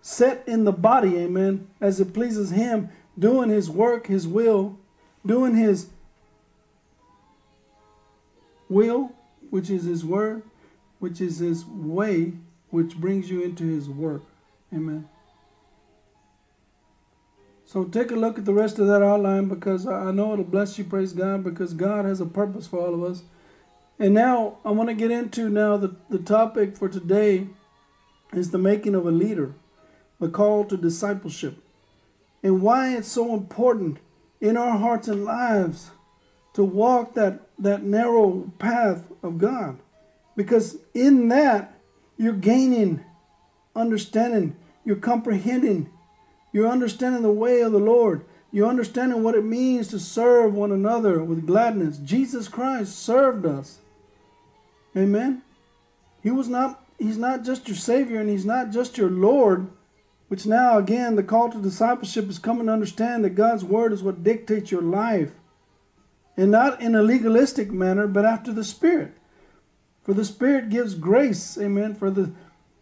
[0.00, 4.78] Set in the body, amen, as it pleases Him, doing His work, His will,
[5.24, 5.88] doing His
[8.68, 9.12] will,
[9.50, 10.42] which is His word,
[11.00, 12.32] which is His way,
[12.70, 14.22] which brings you into His work.
[14.72, 15.08] Amen.
[17.64, 20.78] So take a look at the rest of that outline because I know it'll bless
[20.78, 23.22] you, praise God, because God has a purpose for all of us.
[23.98, 27.48] And now I want to get into now the, the topic for today
[28.32, 29.54] is the making of a leader,
[30.20, 31.56] the call to discipleship,
[32.42, 33.98] and why it's so important
[34.40, 35.90] in our hearts and lives
[36.54, 39.78] to walk that, that narrow path of God.
[40.36, 41.75] Because in that,
[42.16, 43.04] you're gaining
[43.74, 45.90] understanding, you're comprehending,
[46.52, 48.24] you're understanding the way of the Lord.
[48.52, 51.98] You're understanding what it means to serve one another with gladness.
[51.98, 53.80] Jesus Christ served us.
[54.96, 55.42] Amen.
[56.22, 59.68] He was not he's not just your savior and he's not just your lord,
[60.28, 64.02] which now again the call to discipleship is coming to understand that God's word is
[64.02, 65.32] what dictates your life
[66.36, 69.12] and not in a legalistic manner, but after the Spirit.
[70.06, 71.96] For the Spirit gives grace, amen.
[71.96, 72.30] For the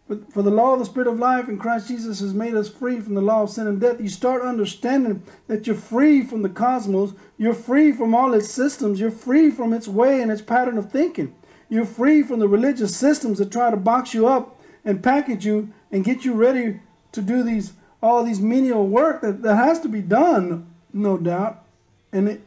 [0.07, 2.99] for, the law of the Spirit of life in Christ Jesus has made us free
[2.99, 3.99] from the law of sin and death.
[3.99, 8.99] You start understanding that you're free from the cosmos, you're free from all its systems,
[8.99, 11.33] you're free from its way and its pattern of thinking.
[11.67, 15.73] You're free from the religious systems that try to box you up and package you
[15.91, 16.81] and get you ready
[17.13, 21.63] to do these all these menial work that, that has to be done, no doubt.
[22.11, 22.41] And it,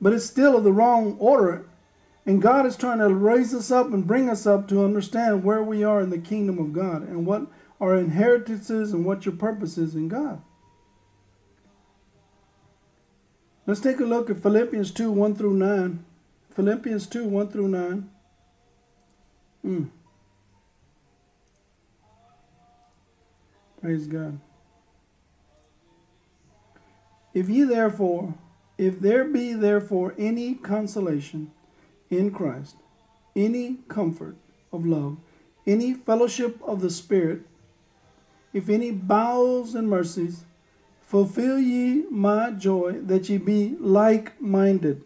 [0.00, 1.64] but it's still of the wrong order.
[2.26, 5.62] And God is trying to raise us up and bring us up to understand where
[5.62, 7.46] we are in the kingdom of God and what
[7.80, 10.40] our inheritances and what your purpose is in God.
[13.66, 16.04] Let's take a look at Philippians 2 1 through 9.
[16.50, 18.10] Philippians 2 1 through 9.
[19.66, 19.88] Mm.
[23.80, 24.38] Praise God.
[27.34, 28.34] If ye therefore
[28.76, 31.52] if there be therefore any consolation
[32.10, 32.76] in Christ,
[33.34, 34.36] any comfort
[34.72, 35.18] of love,
[35.66, 37.42] any fellowship of the Spirit,
[38.52, 40.44] if any bowels and mercies,
[41.00, 45.04] fulfill ye my joy that ye be like minded,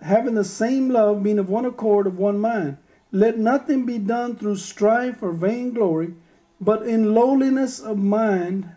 [0.00, 2.76] having the same love, being of one accord, of one mind.
[3.10, 6.14] Let nothing be done through strife or vainglory,
[6.60, 8.70] but in lowliness of mind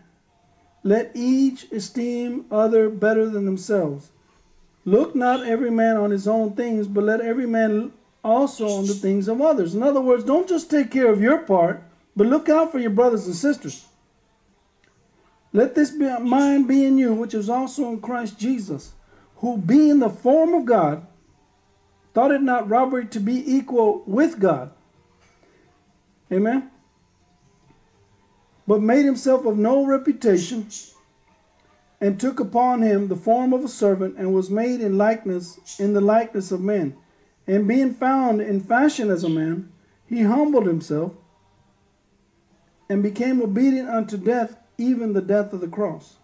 [0.82, 4.10] let each esteem other better than themselves.
[4.84, 7.92] Look not every man on his own things, but let every man
[8.24, 9.74] also on the things of others.
[9.74, 11.82] In other words, don't just take care of your part,
[12.16, 13.86] but look out for your brothers and sisters.
[15.52, 18.92] Let this be, mind be in you, which is also in Christ Jesus,
[19.36, 21.06] who being the form of God,
[22.14, 24.70] thought it not robbery to be equal with God.
[26.30, 26.70] Amen
[28.66, 30.66] but made himself of no reputation,
[32.02, 35.92] and took upon him the form of a servant, and was made in likeness, in
[35.92, 36.96] the likeness of men.
[37.46, 39.70] And being found in fashion as a man,
[40.04, 41.12] he humbled himself,
[42.88, 46.16] and became obedient unto death, even the death of the cross.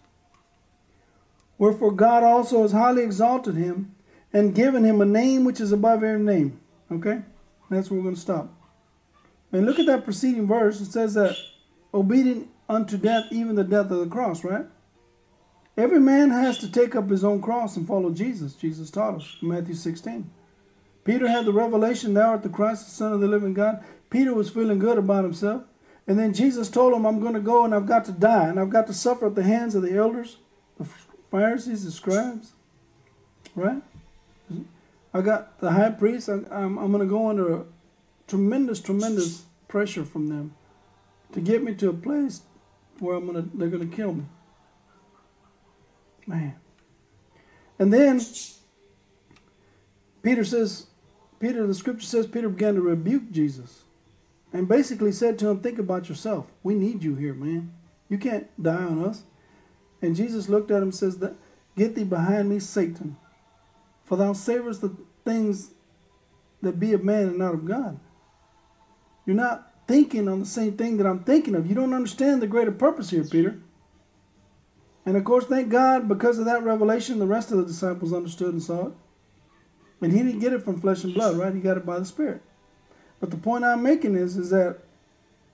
[1.57, 3.95] Wherefore God also has highly exalted him,
[4.33, 6.59] and given him a name which is above every name.
[6.91, 7.21] Okay?
[7.69, 8.53] That's where we're going to stop.
[9.53, 10.81] And look at that preceding verse.
[10.81, 11.37] It says that
[11.93, 14.65] obedient unto death, even the death of the cross, right?
[15.77, 18.53] Every man has to take up his own cross and follow Jesus.
[18.53, 20.29] Jesus taught us Matthew 16.
[21.05, 23.83] Peter had the revelation, thou art the Christ, the Son of the living God.
[24.09, 25.63] Peter was feeling good about himself.
[26.05, 28.59] And then Jesus told him, I'm going to go and I've got to die and
[28.59, 30.37] I've got to suffer at the hands of the elders,
[30.77, 30.87] the
[31.31, 32.53] Pharisees, the scribes.
[33.55, 33.81] Right?
[35.13, 36.29] I got the high priest.
[36.29, 37.65] I, am going to go under
[38.27, 40.53] tremendous, tremendous pressure from them
[41.33, 42.41] to get me to a place
[42.99, 44.25] where I'm gonna they're gonna kill me.
[46.29, 46.55] Man.
[47.79, 48.21] And then
[50.21, 50.85] Peter says,
[51.39, 53.83] Peter, the scripture says Peter began to rebuke Jesus
[54.53, 56.45] and basically said to him, Think about yourself.
[56.61, 57.73] We need you here, man.
[58.09, 59.23] You can't die on us.
[60.01, 61.21] And Jesus looked at him and says,
[61.75, 63.17] Get thee behind me, Satan.
[64.05, 65.71] For thou savorest the things
[66.61, 67.99] that be of man and not of God.
[69.25, 71.67] You're not thinking on the same thing that I'm thinking of.
[71.67, 73.59] You don't understand the greater purpose here, Peter.
[75.05, 78.53] And of course, thank God, because of that revelation, the rest of the disciples understood
[78.53, 78.93] and saw it.
[80.01, 81.53] And he didn't get it from flesh and blood, right?
[81.53, 82.41] He got it by the Spirit.
[83.19, 84.79] But the point I'm making is, is that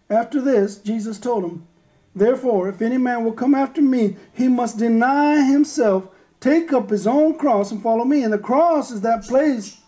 [0.10, 1.68] after this, Jesus told him,
[2.16, 6.08] Therefore, if any man will come after me, he must deny himself,
[6.40, 8.24] take up his own cross, and follow me.
[8.24, 9.82] And the cross is that place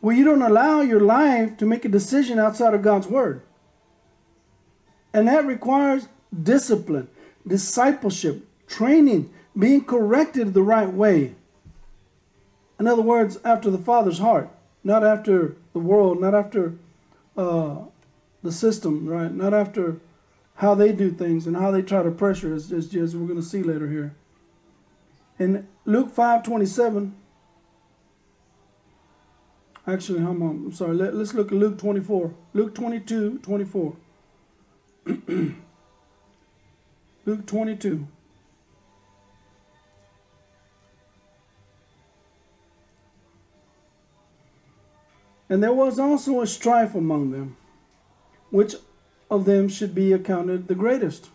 [0.00, 3.42] where you don't allow your life to make a decision outside of God's word.
[5.12, 6.08] And that requires
[6.42, 7.08] discipline,
[7.46, 11.34] discipleship, training, being corrected the right way.
[12.78, 14.50] In other words, after the Father's heart,
[14.82, 16.74] not after the world, not after
[17.36, 17.76] uh,
[18.42, 19.32] the system, right?
[19.32, 20.00] Not after
[20.56, 23.40] how they do things and how they try to pressure us, as, as we're going
[23.40, 24.14] to see later here.
[25.38, 27.14] In Luke 5 27,
[29.86, 32.34] actually, I'm, I'm sorry, let, let's look at Luke 24.
[32.52, 33.96] Luke 22 24.
[37.24, 38.06] Luke 22.
[45.52, 47.58] And there was also a strife among them,
[48.48, 48.74] which
[49.30, 51.28] of them should be accounted the greatest.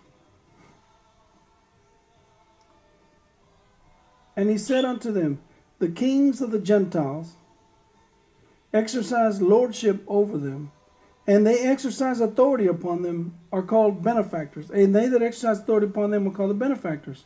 [4.36, 5.38] And he said unto them,
[5.78, 7.34] The kings of the Gentiles
[8.74, 10.72] exercise lordship over them,
[11.28, 14.72] and they exercise authority upon them are called benefactors.
[14.72, 17.26] And they that exercise authority upon them are called the benefactors.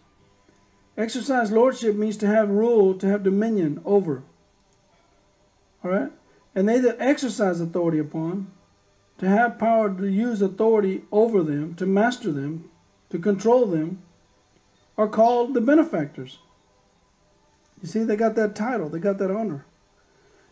[0.98, 4.24] Exercise lordship means to have rule, to have dominion over.
[5.86, 6.12] All right?
[6.54, 8.52] And they that exercise authority upon,
[9.18, 12.70] to have power to use authority over them, to master them,
[13.10, 14.02] to control them,
[14.98, 16.40] are called the benefactors.
[17.82, 19.66] You see, they got that title, they got that honor.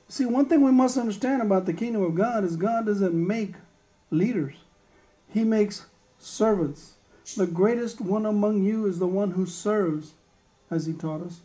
[0.08, 3.54] See, one thing we must understand about the kingdom of God is God doesn't make
[4.10, 4.56] leaders,
[5.30, 5.86] He makes
[6.18, 6.94] servants.
[7.38, 10.14] The greatest one among you is the one who serves,
[10.72, 11.42] as He taught us.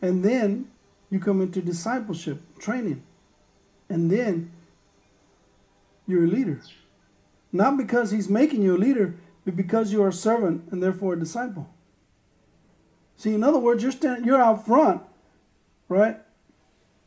[0.00, 0.70] And then
[1.10, 3.02] you come into discipleship, training.
[3.88, 4.50] And then
[6.06, 6.60] you're a leader.
[7.52, 11.14] Not because he's making you a leader, but because you are a servant and therefore
[11.14, 11.68] a disciple.
[13.16, 15.02] See, in other words, you're standing, you're out front,
[15.88, 16.18] right?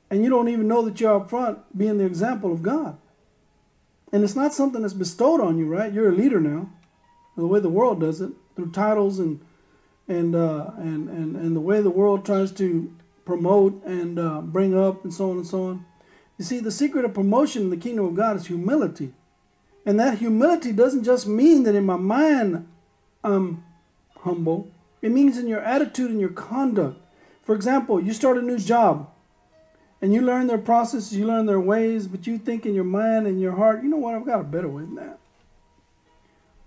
[0.09, 2.97] And you don't even know that you're out front being the example of God.
[4.13, 5.91] And it's not something that's bestowed on you, right?
[5.91, 6.69] You're a leader now,
[7.35, 9.41] the way the world does it, through titles and
[10.07, 12.93] and uh, and and and the way the world tries to
[13.25, 15.85] promote and uh, bring up and so on and so on.
[16.37, 19.13] You see, the secret of promotion in the kingdom of God is humility.
[19.85, 22.67] And that humility doesn't just mean that in my mind
[23.23, 23.63] I'm
[24.19, 24.69] humble,
[25.01, 26.99] it means in your attitude and your conduct.
[27.43, 29.09] For example, you start a new job
[30.01, 33.25] and you learn their processes, you learn their ways, but you think in your mind
[33.25, 35.17] and your heart, you know what, I've got a better way than that.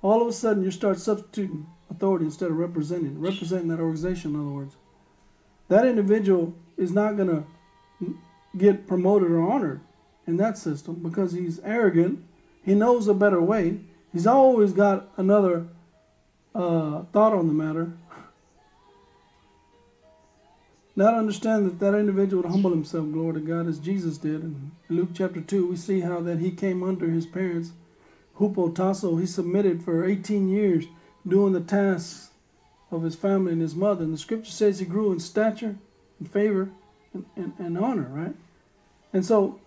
[0.03, 4.41] All of a sudden, you start substituting authority instead of representing, representing that organization, in
[4.41, 4.77] other words.
[5.69, 7.45] That individual is not going to
[8.57, 9.81] get promoted or honored
[10.27, 12.25] in that system because he's arrogant.
[12.65, 13.81] He knows a better way.
[14.13, 15.67] He's always got another
[16.55, 17.93] uh, thought on the matter.
[20.97, 24.43] Not understand that that individual would humble himself, glory to God, as Jesus did.
[24.43, 27.71] In Luke chapter 2, we see how that he came under his parents,
[28.39, 29.19] hupotasso.
[29.19, 30.87] He submitted for 18 years
[31.27, 32.31] doing the tasks
[32.91, 34.03] of his family and his mother.
[34.03, 35.77] And the scripture says he grew in stature
[36.19, 36.71] and favor
[37.15, 38.35] and, and, and honor, right?
[39.13, 39.61] And so,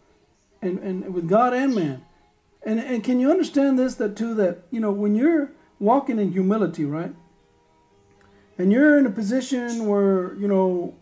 [0.61, 2.03] and, and with God and man.
[2.65, 6.31] And, and can you understand this, that too, that, you know, when you're walking in
[6.31, 7.13] humility, right?
[8.57, 10.93] And you're in a position where, you know,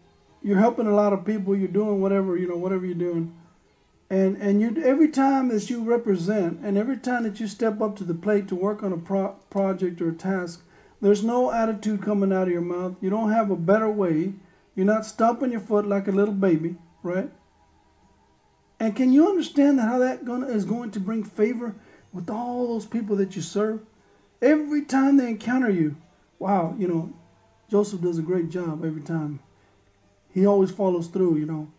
[0.42, 3.36] you're helping a lot of people, you're doing whatever, you know, whatever you're doing.
[4.10, 7.96] And, and you every time that you represent and every time that you step up
[7.98, 10.64] to the plate to work on a pro- project or a task,
[11.00, 12.96] there's no attitude coming out of your mouth.
[13.02, 14.34] You don't have a better way.
[14.76, 17.30] You're not stomping your foot like a little baby, right?
[18.80, 21.76] And can you understand how that gonna, is going to bring favor
[22.14, 23.82] with all those people that you serve?
[24.42, 25.98] Every time they encounter you,
[26.40, 27.14] wow, you know,
[27.70, 29.40] Joseph does a great job every time.
[30.34, 31.72] He always follows through, you know.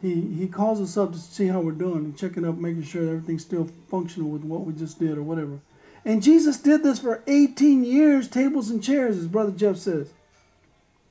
[0.00, 3.08] he he calls us up to see how we're doing and checking up, making sure
[3.08, 5.60] everything's still functional with what we just did or whatever.
[6.04, 10.12] And Jesus did this for 18 years, tables and chairs, as Brother Jeff says.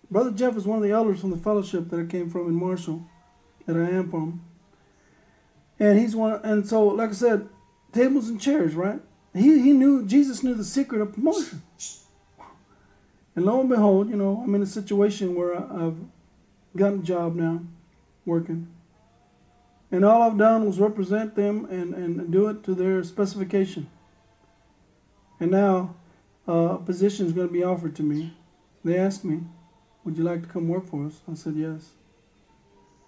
[0.10, 2.56] Brother Jeff is one of the elders from the fellowship that I came from in
[2.56, 3.04] Marshall,
[3.66, 4.42] that I am from.
[5.80, 7.50] And he's one, and so like I said,
[7.92, 9.02] tables and chairs, right?
[9.34, 11.62] He he knew Jesus knew the secret of promotion.
[13.36, 15.98] And lo and behold, you know, I'm in a situation where I've
[16.76, 17.62] gotten a job now,
[18.26, 18.68] working.
[19.92, 23.90] And all I've done was represent them and, and do it to their specification.
[25.40, 25.96] And now
[26.48, 28.34] uh, a position is going to be offered to me.
[28.84, 29.42] They asked me,
[30.08, 31.20] Would you like to come work for us?
[31.30, 31.90] I said, Yes.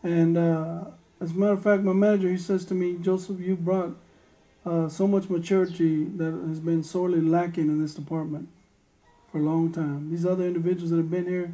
[0.03, 0.83] And uh,
[1.21, 3.95] as a matter of fact, my manager, he says to me, Joseph, you brought
[4.65, 8.49] uh, so much maturity that has been sorely lacking in this department
[9.31, 10.11] for a long time.
[10.11, 11.53] These other individuals that have been here,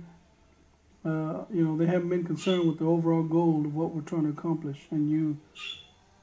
[1.05, 4.23] uh, you know, they haven't been concerned with the overall goal of what we're trying
[4.23, 4.87] to accomplish.
[4.89, 5.37] And you,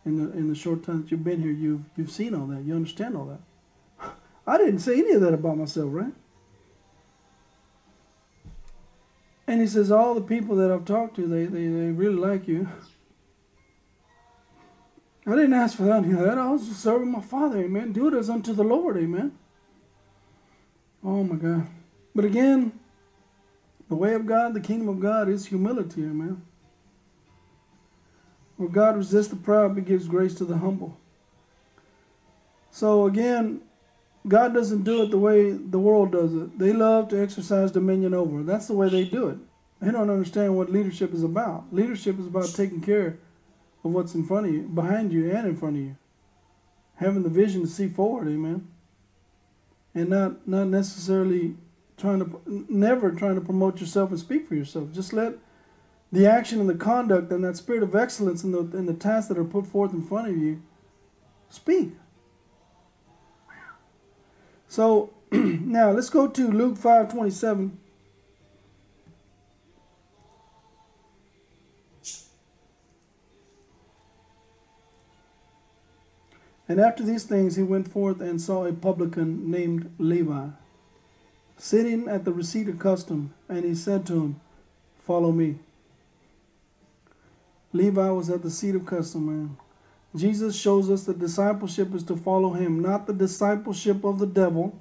[0.05, 2.65] in the in the short time that you've been here, you've you've seen all that.
[2.65, 4.13] You understand all that.
[4.49, 6.13] I didn't say any of that about myself, right?
[9.53, 12.49] And he says, all the people that I've talked to, they, they, they really like
[12.49, 12.67] you.
[15.27, 16.39] I didn't ask for any of that.
[16.39, 17.93] I was just serving my Father, amen.
[17.93, 19.33] Do it as unto the Lord, amen.
[21.05, 21.67] Oh my God.
[22.15, 22.73] But again,
[23.91, 26.41] the way of God, the kingdom of God is humility, amen.
[28.57, 30.97] Where God resists the proud but gives grace to the humble.
[32.71, 33.61] So again,
[34.27, 36.59] God doesn't do it the way the world does it.
[36.59, 38.43] They love to exercise dominion over.
[38.43, 39.39] That's the way they do it.
[39.81, 41.73] They don't understand what leadership is about.
[41.73, 43.19] Leadership is about taking care
[43.85, 45.97] of what's in front of you, behind you, and in front of you.
[46.97, 48.69] Having the vision to see forward, amen.
[49.95, 51.57] And not not necessarily
[51.97, 54.93] trying to never trying to promote yourself and speak for yourself.
[54.93, 55.35] Just let
[56.13, 59.29] the action and the conduct and that spirit of excellence in the in the tasks
[59.29, 60.63] that are put forth in front of you
[61.49, 61.93] speak.
[64.73, 67.73] So now let's go to Luke 5:27.
[76.67, 80.47] And after these things he went forth and saw a publican named Levi
[81.59, 84.41] sitting at the receipt of custom, and he said to him,
[85.07, 85.59] Follow me.
[87.75, 89.57] Levi was at the seat of custom, man.
[90.15, 94.79] Jesus shows us that discipleship is to follow him, not the discipleship of the devil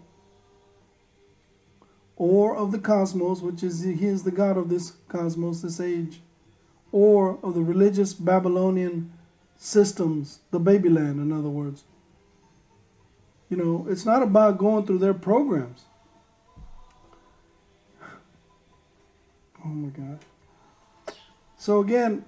[2.18, 6.22] or of the cosmos, which is he is the God of this cosmos, this age,
[6.92, 9.12] or of the religious Babylonian
[9.58, 11.84] systems, the babyland, in other words.
[13.50, 15.84] You know, it's not about going through their programs.
[19.64, 20.20] Oh my God.
[21.56, 22.26] So again,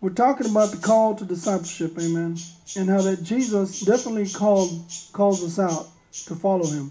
[0.00, 2.38] we're talking about the call to discipleship, amen,
[2.76, 4.70] and how that Jesus definitely called
[5.12, 5.88] calls us out
[6.26, 6.90] to follow him.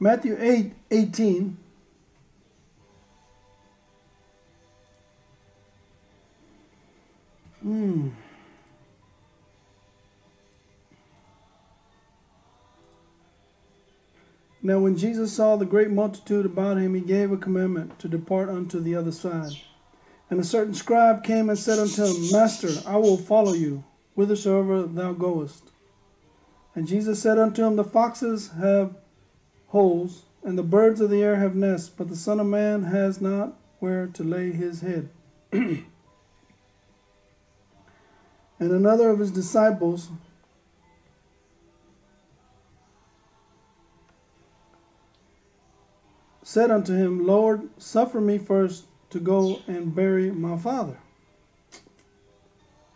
[0.00, 1.56] Matthew 8, 18.
[7.62, 8.08] Hmm.
[14.62, 18.48] Now, when Jesus saw the great multitude about him, he gave a commandment to depart
[18.48, 19.52] unto the other side.
[20.30, 24.84] And a certain scribe came and said unto him, Master, I will follow you whithersoever
[24.84, 25.70] thou goest.
[26.74, 28.96] And Jesus said unto him, The foxes have
[29.68, 33.20] holes, and the birds of the air have nests, but the Son of Man has
[33.20, 35.08] not where to lay his head.
[35.52, 35.84] and
[38.58, 40.08] another of his disciples,
[46.42, 48.84] said unto him, Lord, suffer me first
[49.14, 50.98] to go and bury my father.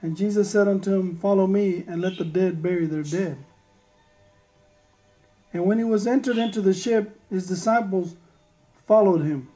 [0.03, 3.39] And Jesus said unto him, Follow me, and let the dead bury their dead.
[5.53, 8.17] And when he was entered into the ship, his disciples
[8.85, 9.47] followed him.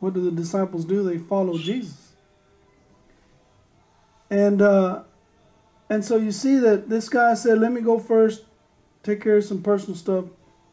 [0.00, 1.04] What do the disciples do?
[1.04, 2.14] They follow Jesus.
[4.28, 5.04] And uh,
[5.88, 8.42] and so you see that this guy said, "Let me go first,
[9.04, 10.24] take care of some personal stuff,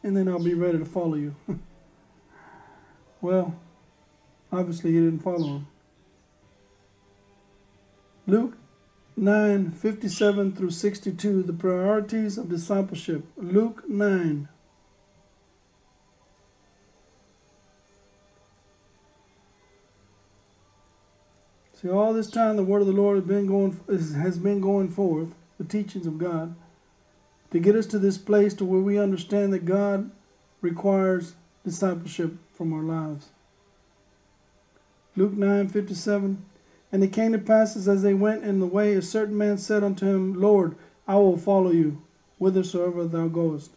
[0.02, 1.36] and then I'll be ready to follow you.
[3.24, 3.54] well,
[4.52, 5.66] obviously he didn't follow him.
[8.26, 8.58] Luke
[9.16, 13.24] 9 57 through 62, the priorities of discipleship.
[13.38, 14.48] Luke 9.
[21.80, 24.90] See, all this time the word of the Lord has been going has been going
[24.90, 26.54] forth, the teachings of God
[27.52, 30.10] to get us to this place to where we understand that God
[30.60, 33.28] requires discipleship from our lives.
[35.16, 36.44] Luke 9 57.
[36.92, 39.82] And it came to pass as they went in the way, a certain man said
[39.82, 40.76] unto him, Lord,
[41.08, 42.00] I will follow you
[42.38, 43.72] whithersoever thou goest.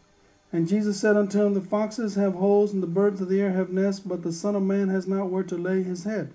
[0.52, 3.52] And Jesus said unto him, The foxes have holes, and the birds of the air
[3.54, 6.34] have nests, but the Son of Man has not where to lay his head.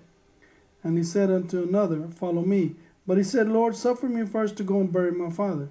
[0.83, 2.75] And he said unto another, Follow me.
[3.07, 5.69] But he said, Lord, suffer me first to go and bury my father.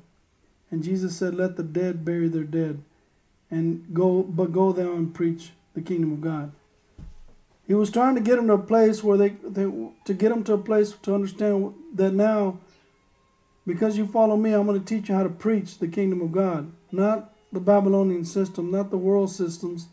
[0.70, 2.82] And Jesus said, Let the dead bury their dead,
[3.50, 6.52] and go, but go thou and preach the kingdom of God.
[7.66, 9.64] He was trying to get them to a place where they, they
[10.04, 12.58] to get them to a place to understand that now,
[13.66, 16.32] because you follow me, I'm going to teach you how to preach the kingdom of
[16.32, 19.88] God, not the Babylonian system, not the world systems,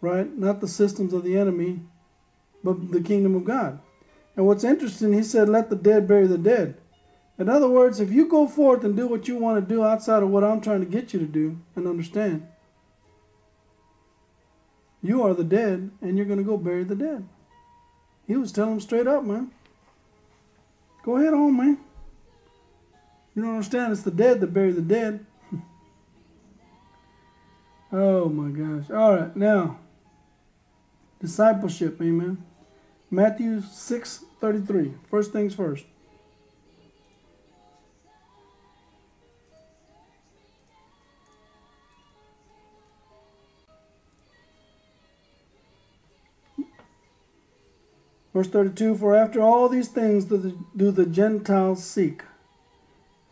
[0.00, 0.32] right?
[0.36, 1.80] Not the systems of the enemy,
[2.62, 3.80] but the kingdom of God.
[4.36, 6.76] And what's interesting, he said, let the dead bury the dead.
[7.38, 10.22] In other words, if you go forth and do what you want to do outside
[10.22, 12.46] of what I'm trying to get you to do and understand,
[15.04, 17.28] you are the dead and you're going to go bury the dead.
[18.26, 19.50] He was telling them straight up, man.
[21.04, 21.78] Go ahead on, man.
[23.34, 23.92] You don't understand?
[23.92, 25.26] It's the dead that bury the dead.
[27.92, 28.90] oh my gosh.
[28.90, 29.78] All right, now,
[31.20, 32.42] discipleship, amen.
[33.10, 34.94] Matthew 6 33.
[35.10, 35.84] First things first.
[48.34, 52.22] Verse 32 For after all these things do the, do the Gentiles seek.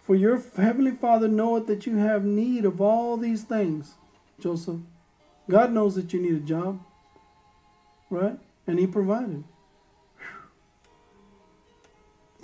[0.05, 3.95] For your heavenly Father knoweth that you have need of all these things,
[4.41, 4.81] Joseph.
[5.51, 6.81] God knows that you need a job,
[8.11, 8.39] right?
[8.67, 9.45] And He provided.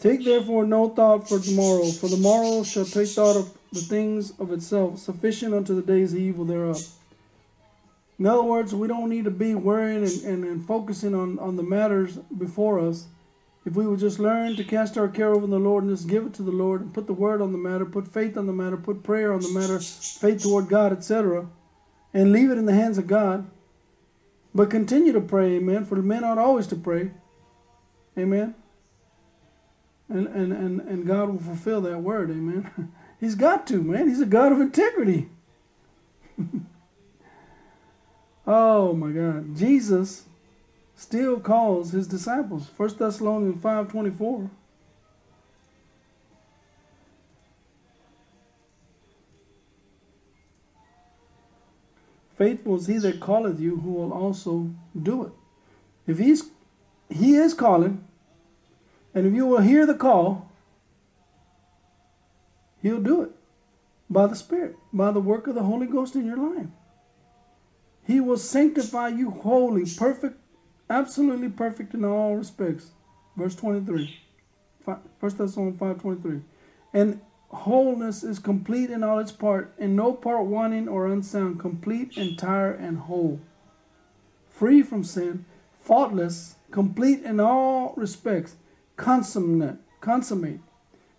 [0.00, 4.32] Take therefore no thought for tomorrow, for the morrow shall take thought of the things
[4.38, 6.80] of itself, sufficient unto the day's evil thereof.
[8.18, 11.56] In other words, we don't need to be worrying and, and, and focusing on, on
[11.56, 13.06] the matters before us.
[13.64, 16.26] If we would just learn to cast our care over the Lord and just give
[16.26, 18.52] it to the Lord and put the word on the matter, put faith on the
[18.52, 21.46] matter, put prayer on the matter, faith toward God, etc.,
[22.14, 23.48] and leave it in the hands of God.
[24.54, 27.10] But continue to pray, amen, for men ought always to pray.
[28.16, 28.54] Amen.
[30.08, 32.92] And, and, and, and God will fulfill that word, amen.
[33.20, 34.08] He's got to, man.
[34.08, 35.28] He's a God of integrity.
[38.49, 39.57] oh my God.
[39.57, 40.24] Jesus
[40.96, 42.68] still calls his disciples.
[42.76, 44.51] 1 Thessalonians 5.24.
[52.36, 54.70] Faithful is he that calleth you, who will also
[55.01, 55.32] do it.
[56.07, 56.51] If he's
[57.11, 58.05] he is calling,
[59.14, 60.49] and if you will hear the call,
[62.82, 63.30] He'll do it
[64.09, 66.68] by the Spirit, by the work of the Holy Ghost in your life.
[68.09, 70.38] He will sanctify you wholly, perfect,
[70.88, 72.92] absolutely perfect in all respects.
[73.36, 74.18] Verse 23.
[74.84, 76.40] 1 Thessalonians 5 23.
[76.94, 82.16] And wholeness is complete in all its part, and no part wanting or unsound, complete,
[82.16, 83.40] entire, and whole.
[84.48, 85.44] Free from sin,
[85.78, 88.56] faultless, complete in all respects
[88.96, 90.61] consummate, consummate,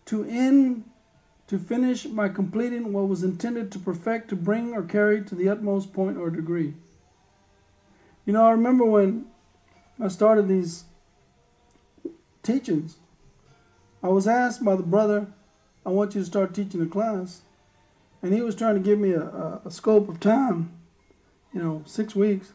[0.06, 0.89] to end,
[1.50, 5.50] to finish by completing what was intended to perfect, to bring or carry to the
[5.50, 6.76] utmost point or degree.
[8.24, 9.26] You know, I remember when
[10.00, 10.84] I started these
[12.44, 12.98] teachings,
[14.04, 15.26] I was asked by the brother,
[15.84, 17.42] I want you to start teaching a class.
[18.22, 20.72] And he was trying to give me a, a, a scope of time,
[21.52, 22.54] you know, six weeks.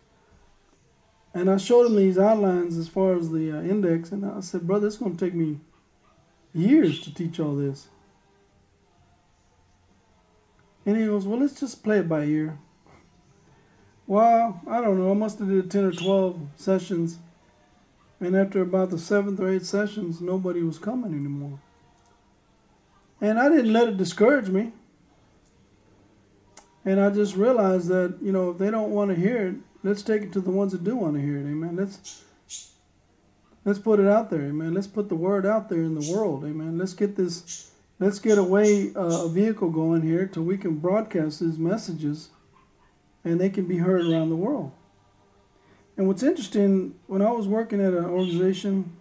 [1.34, 4.68] And I showed him these outlines as far as the uh, index, and I said,
[4.68, 5.58] brother, it's going to take me
[6.54, 7.88] years to teach all this.
[10.86, 12.58] And he goes, well, let's just play it by ear.
[14.06, 15.10] Well, I don't know.
[15.10, 17.18] I must have did 10 or 12 sessions.
[18.20, 21.58] And after about the seventh or eighth sessions, nobody was coming anymore.
[23.20, 24.72] And I didn't let it discourage me.
[26.84, 30.02] And I just realized that, you know, if they don't want to hear it, let's
[30.02, 31.46] take it to the ones that do want to hear it.
[31.46, 31.76] Amen.
[31.76, 32.24] Let's
[33.64, 34.42] let's put it out there.
[34.42, 34.74] Amen.
[34.74, 36.44] Let's put the word out there in the world.
[36.44, 36.76] Amen.
[36.76, 37.70] Let's get this.
[38.00, 42.30] Let's get a way uh, a vehicle going here till we can broadcast these messages,
[43.24, 44.72] and they can be heard around the world.
[45.96, 48.96] And what's interesting, when I was working at an organization,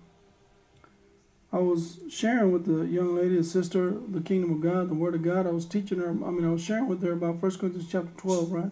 [1.51, 5.15] I was sharing with the young lady, a sister, the kingdom of God, the word
[5.15, 5.47] of God.
[5.47, 6.09] I was teaching her.
[6.09, 8.71] I mean, I was sharing with her about 1 Corinthians chapter 12, right,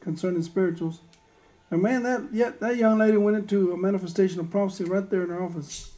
[0.00, 1.00] concerning spirituals.
[1.70, 5.24] And man, that yet that young lady went into a manifestation of prophecy right there
[5.24, 5.92] in her office.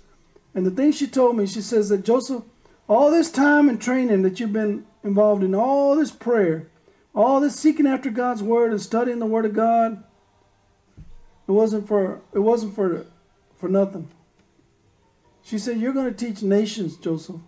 [0.54, 2.42] And the thing she told me, she says that Joseph,
[2.89, 6.68] all this time and training that you've been involved in, all this prayer,
[7.14, 10.03] all this seeking after God's word and studying the word of God,
[11.47, 13.07] it wasn't for it wasn't for
[13.57, 14.09] for nothing.
[15.43, 17.41] She said, You're going to teach nations, Joseph.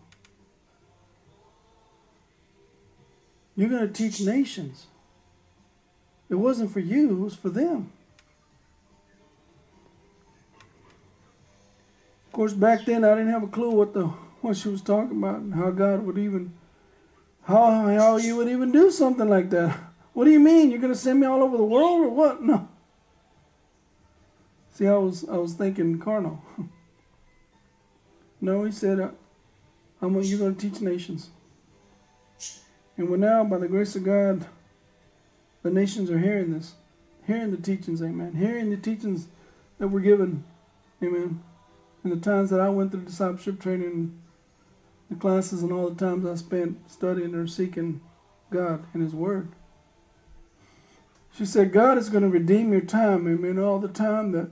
[3.57, 4.87] You're going to teach nations.
[6.31, 7.93] It wasn't for you, it was for them.
[12.27, 14.11] Of course, back then I didn't have a clue what the
[14.41, 16.53] what she was talking about and how God would even
[17.43, 19.79] how how you would even do something like that.
[20.13, 20.71] What do you mean?
[20.71, 22.43] You're gonna send me all over the world or what?
[22.43, 22.69] No.
[24.73, 26.43] See, I was I was thinking carnal.
[28.41, 29.11] no, he said, uh,
[30.01, 31.31] "I'm you're gonna teach nations."
[32.97, 34.47] And we're now, by the grace of God,
[35.63, 36.75] the nations are hearing this,
[37.27, 39.29] hearing the teachings, amen, hearing the teachings
[39.79, 40.45] that were given,
[41.03, 41.43] amen.
[42.05, 44.21] In the times that I went through discipleship training,
[45.11, 48.01] the classes, and all the times I spent studying or seeking
[48.51, 49.49] God and His Word.
[51.37, 54.51] She said, God is going to redeem your time, amen, all the time that,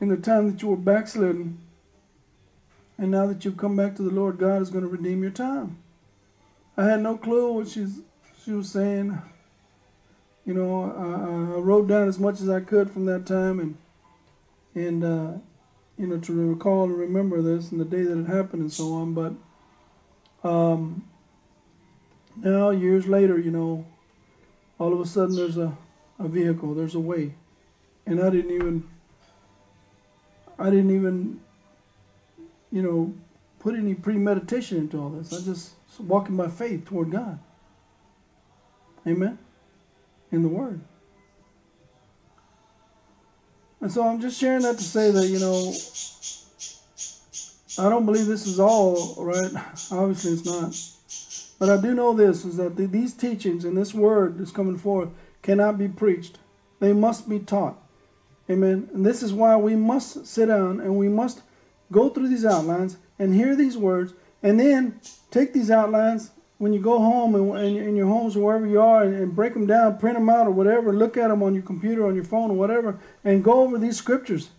[0.00, 1.58] in the time that you were backslidden,
[2.98, 5.32] and now that you've come back to the Lord, God is going to redeem your
[5.32, 5.78] time.
[6.76, 8.00] I had no clue what she's
[8.44, 9.20] she was saying.
[10.46, 13.76] You know, I, I, wrote down as much as I could from that time, and
[14.74, 15.32] and uh,
[16.00, 18.94] you know to recall and remember this and the day that it happened and so
[18.94, 19.12] on.
[19.12, 21.04] But um,
[22.36, 23.84] now years later, you know,
[24.78, 25.76] all of a sudden there's a,
[26.18, 27.34] a vehicle, there's a way,
[28.06, 28.88] and I didn't even
[30.58, 31.40] I didn't even
[32.72, 33.14] you know
[33.58, 35.34] put any premeditation into all this.
[35.34, 37.38] I just walking by faith toward God.
[39.06, 39.38] Amen.
[40.32, 40.80] In the Word.
[43.80, 45.72] And so I'm just sharing that to say that, you know,
[47.78, 49.50] I don't believe this is all, right?
[49.90, 50.76] Obviously it's not.
[51.58, 55.10] But I do know this, is that these teachings and this word that's coming forth
[55.42, 56.38] cannot be preached.
[56.78, 57.76] They must be taught.
[58.48, 58.88] Amen.
[58.92, 61.42] And this is why we must sit down and we must
[61.92, 65.00] go through these outlines and hear these words and then
[65.30, 66.30] take these outlines
[66.60, 69.54] when you go home and in your homes or wherever you are and, and, break
[69.54, 72.22] them down, print them out or whatever, look at them on your computer, on your
[72.22, 74.50] phone or whatever, and go over these scriptures.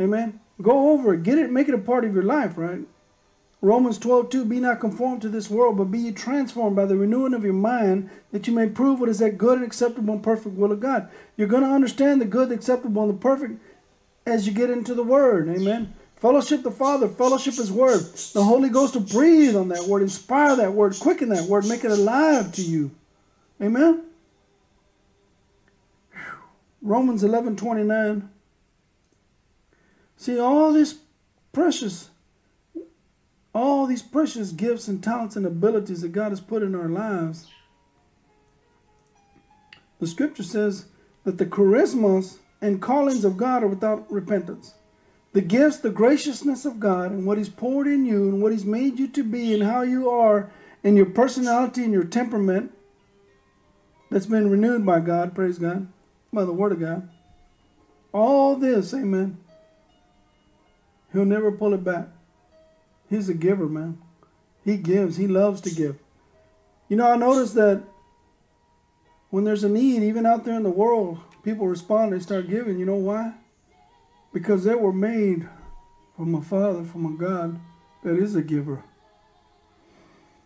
[0.00, 0.40] Amen.
[0.62, 1.22] Go over it.
[1.22, 1.50] Get it.
[1.50, 2.80] Make it a part of your life, right?
[3.60, 6.96] Romans 12, 2, Be not conformed to this world, but be ye transformed by the
[6.96, 10.22] renewing of your mind, that you may prove what is that good and acceptable and
[10.22, 11.10] perfect will of God.
[11.36, 13.60] You're going to understand the good, the acceptable, and the perfect
[14.24, 15.50] as you get into the Word.
[15.50, 15.94] Amen.
[16.24, 18.00] Fellowship the Father, fellowship His Word.
[18.32, 21.84] The Holy Ghost will breathe on that Word, inspire that Word, quicken that Word, make
[21.84, 22.92] it alive to you.
[23.60, 24.04] Amen?
[26.80, 28.30] Romans 11 29.
[30.16, 30.94] See, all these
[31.52, 32.08] precious,
[33.54, 37.48] all these precious gifts and talents and abilities that God has put in our lives.
[40.00, 40.86] The scripture says
[41.24, 44.72] that the charismas and callings of God are without repentance
[45.34, 48.64] the gifts, the graciousness of God, and what He's poured in you, and what He's
[48.64, 50.50] made you to be, and how you are,
[50.84, 52.72] and your personality and your temperament
[54.10, 55.88] that's been renewed by God, praise God,
[56.32, 57.08] by the Word of God.
[58.12, 59.38] All this, amen.
[61.12, 62.08] He'll never pull it back.
[63.10, 63.98] He's a giver, man.
[64.64, 65.98] He gives, He loves to give.
[66.88, 67.82] You know, I noticed that
[69.30, 72.78] when there's a need, even out there in the world, people respond, they start giving.
[72.78, 73.34] You know why?
[74.34, 75.48] Because they were made
[76.16, 77.58] from a Father, from a God
[78.02, 78.82] that is a giver.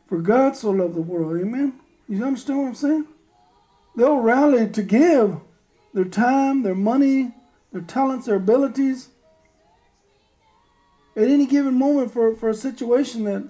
[0.08, 1.72] For God so loved the world, amen?
[2.08, 3.06] You understand what I'm saying?
[3.96, 5.38] They'll rally to give
[5.92, 7.34] their time, their money,
[7.72, 9.08] their talents, their abilities
[11.16, 13.48] at any given moment for, for a situation that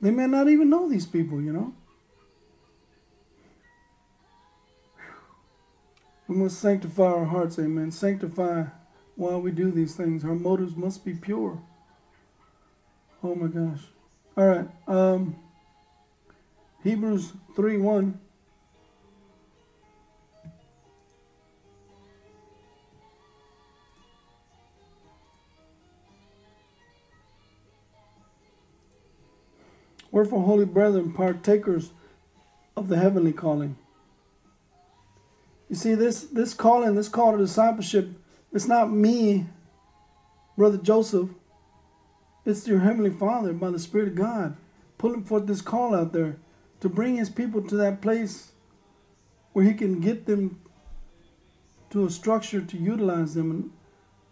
[0.00, 1.72] they may not even know these people, you know?
[6.34, 7.92] We must sanctify our hearts, amen.
[7.92, 8.64] Sanctify
[9.14, 10.24] while we do these things.
[10.24, 11.62] Our motives must be pure.
[13.22, 13.82] Oh my gosh.
[14.36, 14.68] All right.
[14.88, 15.36] Um,
[16.82, 18.18] Hebrews 3 1.
[30.10, 31.92] Wherefore, holy brethren, partakers
[32.76, 33.76] of the heavenly calling
[35.74, 38.10] you see, this this calling, this call to discipleship,
[38.52, 39.46] it's not me,
[40.56, 41.30] Brother Joseph.
[42.46, 44.56] It's your Heavenly Father by the Spirit of God
[44.98, 46.36] pulling forth this call out there
[46.80, 48.52] to bring His people to that place
[49.52, 50.60] where He can get them
[51.90, 53.70] to a structure to utilize them and,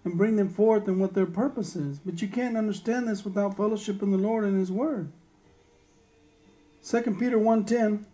[0.04, 1.98] and bring them forth and what their purpose is.
[1.98, 5.10] But you can't understand this without fellowship in the Lord and His Word.
[6.88, 8.04] 2 Peter 1.10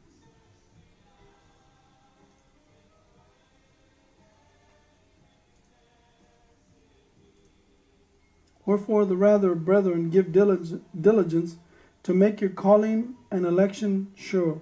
[8.69, 11.57] Wherefore, the rather, brethren, give diligence
[12.03, 14.61] to make your calling and election sure.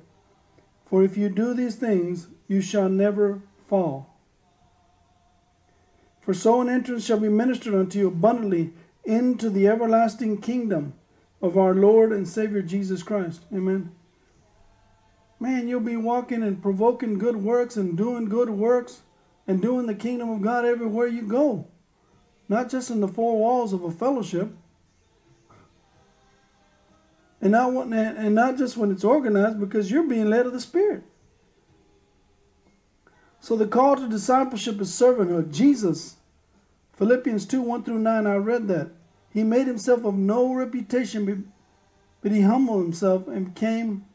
[0.88, 4.14] For if you do these things, you shall never fall.
[6.20, 8.72] For so an entrance shall be ministered unto you abundantly
[9.04, 10.94] into the everlasting kingdom
[11.42, 13.42] of our Lord and Savior Jesus Christ.
[13.52, 13.90] Amen.
[15.40, 19.02] Man, you'll be walking and provoking good works and doing good works
[19.48, 21.66] and doing the kingdom of God everywhere you go.
[22.48, 24.50] Not just in the four walls of a fellowship.
[27.40, 31.02] And not, and not just when it's organized, because you're being led of the Spirit.
[33.40, 35.52] So the call to discipleship is servanthood.
[35.52, 36.16] Jesus,
[36.94, 38.90] Philippians 2 1 through 9, I read that.
[39.30, 41.52] He made himself of no reputation,
[42.22, 44.06] but he humbled himself and became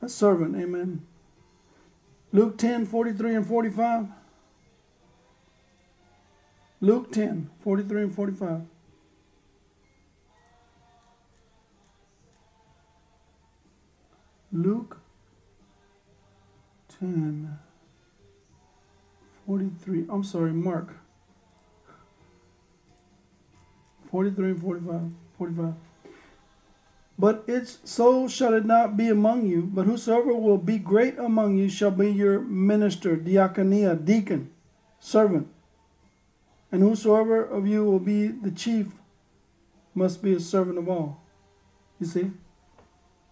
[0.00, 0.56] a servant.
[0.56, 1.06] Amen.
[2.32, 4.06] Luke 10 43 and 45.
[6.86, 8.60] Luke 10 43 and 45.
[14.52, 15.00] Luke
[17.00, 17.58] 10
[19.46, 20.06] 43.
[20.08, 20.94] I'm sorry, Mark
[24.12, 25.00] 43 and 45.
[25.38, 25.74] 45.
[27.18, 31.56] But it's so shall it not be among you, but whosoever will be great among
[31.56, 34.52] you shall be your minister, diakonia, deacon,
[35.00, 35.48] servant.
[36.70, 38.88] And whosoever of you will be the chief
[39.94, 41.22] must be a servant of all.
[42.00, 42.30] You see?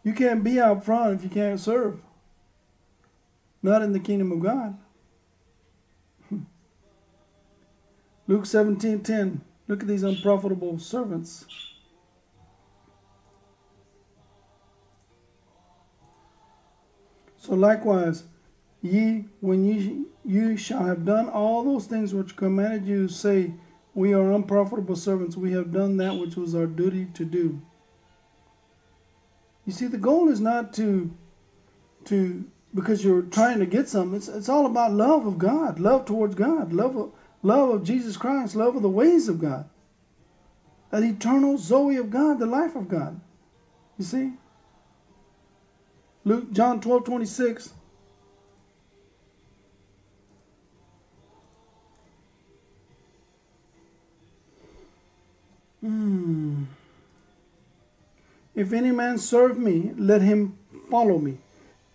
[0.02, 2.00] You can't be out front if you can't serve.
[3.62, 4.78] Not in the kingdom of God.
[8.26, 9.40] Luke 17 10.
[9.66, 11.46] Look at these unprofitable servants.
[17.38, 18.24] So likewise,
[18.84, 23.54] ye, when ye, you shall have done all those things which commanded you, say,
[23.94, 25.36] We are unprofitable servants.
[25.36, 27.62] We have done that which was our duty to do.
[29.64, 31.10] You see, the goal is not to,
[32.04, 34.16] to because you're trying to get something.
[34.16, 37.12] It's, it's all about love of God, love towards God, love of,
[37.42, 39.68] love of Jesus Christ, love of the ways of God.
[40.90, 43.20] That eternal Zoe of God, the life of God.
[43.96, 44.32] You see?
[46.24, 47.72] Luke, John 12, 26.
[58.64, 60.56] If any man serve me, let him
[60.90, 61.36] follow me.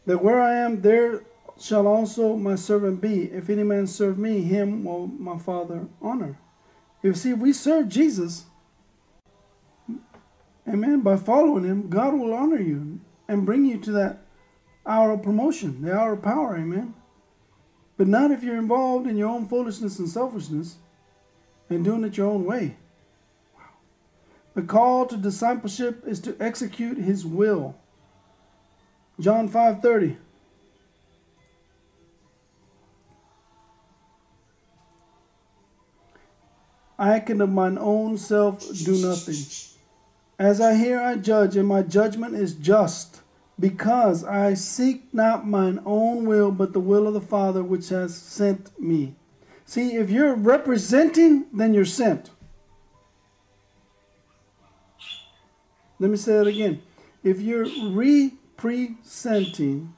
[0.05, 1.23] That where I am, there
[1.59, 3.23] shall also my servant be.
[3.23, 6.37] If any man serve me, him will my Father honor.
[7.01, 8.45] You see, if we serve Jesus,
[10.67, 14.19] amen, by following him, God will honor you and bring you to that
[14.85, 16.93] hour of promotion, the hour of power, amen.
[17.97, 20.75] But not if you're involved in your own foolishness and selfishness
[21.67, 22.77] and doing it your own way.
[24.59, 27.75] The call to discipleship is to execute his will.
[29.17, 30.17] John 5:30
[36.97, 39.37] I can of mine own self do nothing.
[40.37, 43.21] As I hear, I judge, and my judgment is just,
[43.57, 48.13] because I seek not mine own will, but the will of the Father which has
[48.13, 49.15] sent me.
[49.63, 52.31] See, if you're representing, then you're sent.
[55.99, 56.81] Let me say that again.
[57.23, 59.93] If you're representing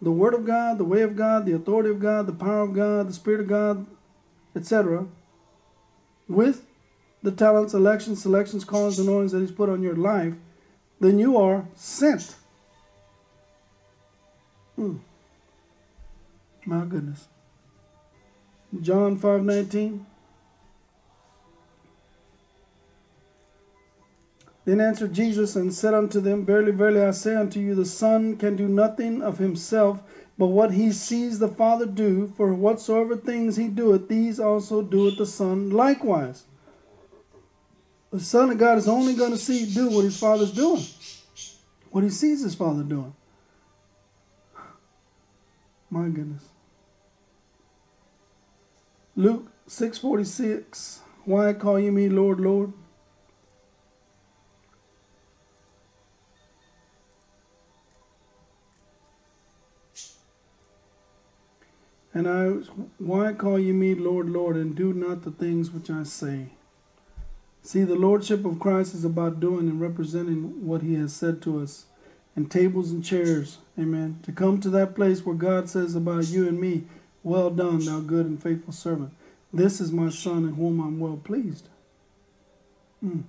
[0.00, 2.74] the Word of God, the way of God, the authority of God, the power of
[2.74, 3.86] God, the Spirit of God,
[4.54, 5.06] etc.,
[6.28, 6.66] with
[7.22, 10.34] the talents, elections, selections, callings, and anointings that He's put on your life,
[11.00, 12.36] then you are sent.
[14.76, 14.98] Hmm.
[16.66, 17.28] My goodness.
[18.80, 20.06] John 5 19.
[24.64, 28.36] Then answered Jesus and said unto them, Verily, verily, I say unto you, the Son
[28.36, 30.00] can do nothing of himself,
[30.38, 35.18] but what he sees the Father do, for whatsoever things he doeth, these also doeth
[35.18, 36.44] the Son likewise.
[38.12, 40.84] The Son of God is only going to see do what his Father's doing,
[41.90, 43.14] what he sees his Father doing.
[45.90, 46.48] My goodness.
[49.16, 52.72] Luke 6:46 Why call you me Lord, Lord?
[62.14, 62.48] And I
[62.98, 66.48] why call you me Lord, Lord, and do not the things which I say?
[67.62, 71.60] See, the Lordship of Christ is about doing and representing what He has said to
[71.60, 71.86] us.
[72.34, 74.20] And tables and chairs, amen.
[74.22, 76.84] To come to that place where God says about you and me,
[77.22, 79.12] Well done, thou good and faithful servant.
[79.52, 81.68] This is my Son in whom I'm well pleased.
[83.04, 83.24] Mm.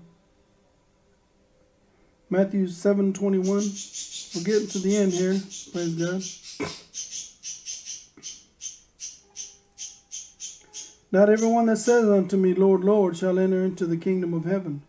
[2.29, 3.45] Matthew 7 21.
[4.35, 5.39] We're getting to the end here.
[5.71, 6.23] Praise God.
[11.13, 14.81] Not everyone that says unto me, Lord, Lord, shall enter into the kingdom of heaven,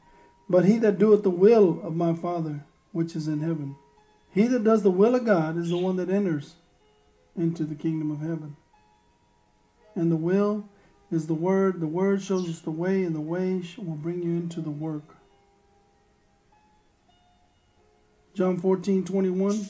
[0.49, 3.77] but he that doeth the will of my Father which is in heaven.
[4.31, 6.55] He that does the will of God is the one that enters
[7.37, 8.57] into the kingdom of heaven.
[9.95, 10.67] And the will
[11.11, 11.81] is the word.
[11.81, 15.17] The word shows us the way, and the way will bring you into the work.
[18.33, 19.67] John 14, 21.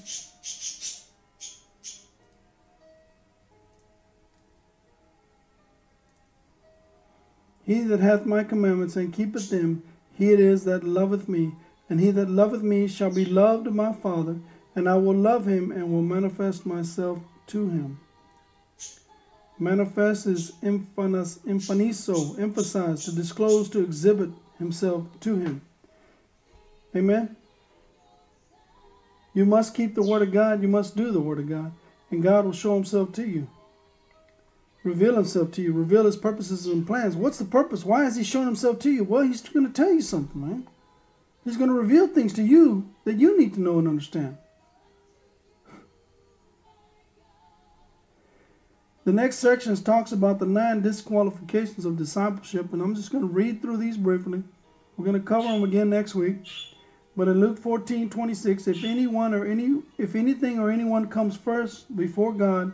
[7.64, 9.82] He that hath my commandments and keepeth them,
[10.14, 11.52] he it is that loveth me.
[11.88, 14.36] And he that loveth me shall be loved of my Father,
[14.74, 18.00] and I will love him and will manifest myself to him.
[19.58, 25.62] Manifest is infanis, emphanizo, emphasize, to disclose, to exhibit himself to him.
[26.96, 27.36] Amen.
[29.32, 31.72] You must keep the word of God, you must do the word of God,
[32.10, 33.48] and God will show himself to you.
[34.84, 37.16] Reveal himself to you, reveal his purposes and plans.
[37.16, 37.84] What's the purpose?
[37.84, 39.02] Why is he showing himself to you?
[39.02, 40.68] Well, he's going to tell you something, man.
[41.42, 44.36] He's going to reveal things to you that you need to know and understand.
[49.04, 53.32] The next section talks about the nine disqualifications of discipleship, and I'm just going to
[53.32, 54.42] read through these briefly.
[54.96, 56.46] We're going to cover them again next week.
[57.16, 61.94] But in Luke 14, 26, if anyone or any if anything or anyone comes first
[61.94, 62.72] before God,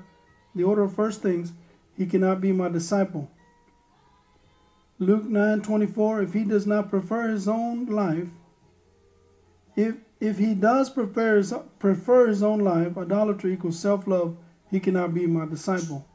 [0.54, 1.52] the order of first things,
[2.00, 3.30] he cannot be my disciple.
[4.98, 8.28] Luke 9, 24, if he does not prefer his own life,
[9.76, 14.38] if if he does prefer his, prefer his own life, idolatry equals self-love,
[14.70, 16.06] he cannot be my disciple.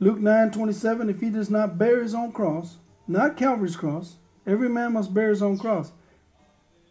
[0.00, 4.70] Luke 9 27, if he does not bear his own cross, not Calvary's cross, every
[4.70, 5.92] man must bear his own cross.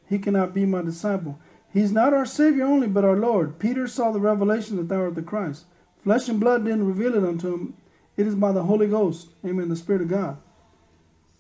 [0.08, 1.39] He cannot be my disciple.
[1.74, 3.58] He's not our Savior only, but our Lord.
[3.58, 5.66] Peter saw the revelation that thou art the Christ.
[6.04, 7.74] Flesh and blood didn't reveal it unto him.
[8.16, 9.30] It is by the Holy Ghost.
[9.45, 9.70] Amen.
[9.70, 10.38] The Spirit of God.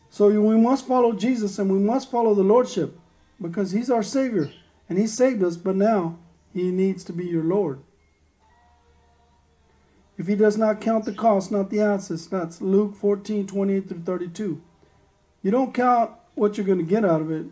[0.09, 2.97] So we must follow Jesus and we must follow the Lordship
[3.41, 4.51] because He's our Savior
[4.89, 6.17] and He saved us, but now
[6.53, 7.79] He needs to be your Lord.
[10.17, 14.01] If he does not count the cost, not the ounces, that's Luke 14, 28 through
[14.01, 14.61] 32.
[15.43, 17.45] You don't count what you're going to get out of it.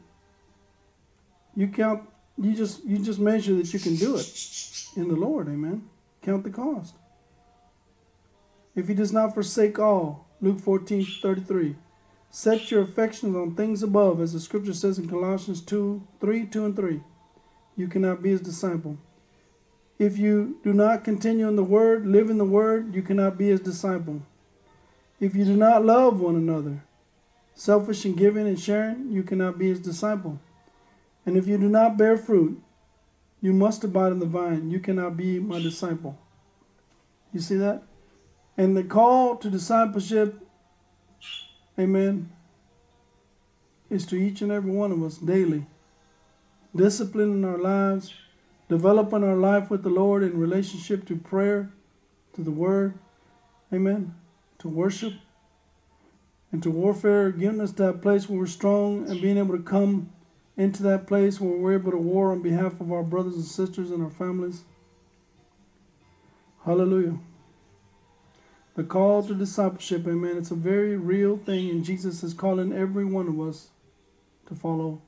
[1.55, 5.47] You count, you just you just measure that you can do it in the Lord,
[5.47, 5.87] amen.
[6.25, 6.95] Count the cost.
[8.75, 11.75] If he does not forsake all, Luke 14, 33.
[12.31, 16.65] Set your affections on things above, as the scripture says in Colossians 2, 3, 2
[16.65, 17.01] and 3.
[17.77, 18.97] You cannot be his disciple.
[19.99, 23.49] If you do not continue in the word, live in the word, you cannot be
[23.49, 24.23] his disciple.
[25.19, 26.81] If you do not love one another,
[27.53, 30.39] selfish in giving and sharing, you cannot be his disciple.
[31.23, 32.61] And if you do not bear fruit,
[33.45, 34.71] you must abide in the vine.
[34.71, 36.17] You cannot be my disciple.
[37.31, 37.83] You see that?
[38.57, 40.39] And the call to discipleship,
[41.77, 42.31] amen,
[43.87, 45.67] is to each and every one of us daily.
[46.75, 48.15] Discipline in our lives
[48.67, 51.71] developing our life with the Lord in relationship to prayer,
[52.33, 52.97] to the Word,
[53.71, 54.15] amen,
[54.57, 55.13] to worship,
[56.51, 60.09] and to warfare, giving us that place where we're strong and being able to come
[60.57, 63.91] into that place where we're able to war on behalf of our brothers and sisters
[63.91, 64.63] and our families.
[66.63, 67.19] Hallelujah.
[68.75, 73.05] The call to discipleship, amen, it's a very real thing, and Jesus is calling every
[73.05, 73.69] one of us
[74.47, 75.01] to follow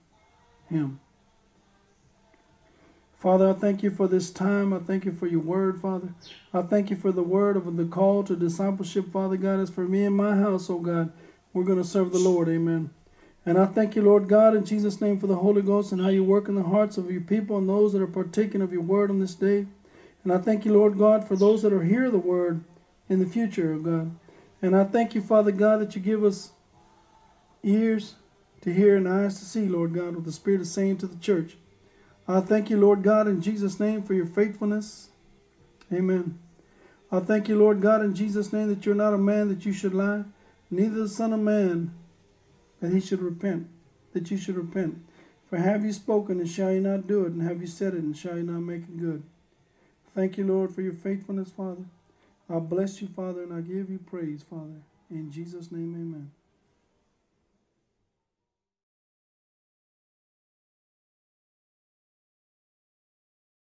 [0.70, 1.00] Him.
[3.18, 4.72] Father, I thank you for this time.
[4.74, 6.10] I thank you for your word, Father.
[6.54, 9.60] I thank you for the word of the call to discipleship, Father God.
[9.60, 11.12] As for me and my house, oh God,
[11.52, 12.48] we're going to serve the Lord.
[12.48, 12.92] Amen.
[13.48, 16.10] And I thank you, Lord God, in Jesus' name for the Holy Ghost and how
[16.10, 18.82] you work in the hearts of your people and those that are partaking of your
[18.82, 19.68] word on this day.
[20.26, 22.66] And I thank you, Lord God, for those that are hear the word
[23.08, 24.12] in the future, oh God.
[24.62, 26.52] And I thank you, Father God, that you give us
[27.64, 28.16] ears
[28.64, 31.16] to hear and eyes to see, Lord God, what the Spirit is saying to the
[31.16, 31.56] church.
[32.28, 35.08] I thank you, Lord God, in Jesus' name for your faithfulness.
[35.90, 36.38] Amen.
[37.10, 39.72] I thank you, Lord God, in Jesus' name that you're not a man that you
[39.72, 40.26] should lie,
[40.70, 41.94] neither the Son of Man
[42.82, 43.68] that he should repent,
[44.14, 45.02] that you should repent.
[45.50, 47.32] For have you spoken, and shall you not do it?
[47.32, 49.24] And have you said it, and shall you not make it good?
[50.14, 51.86] Thank you, Lord, for your faithfulness, Father.
[52.50, 54.82] I bless you, Father, and I give you praise, Father.
[55.10, 56.32] In Jesus' name, amen.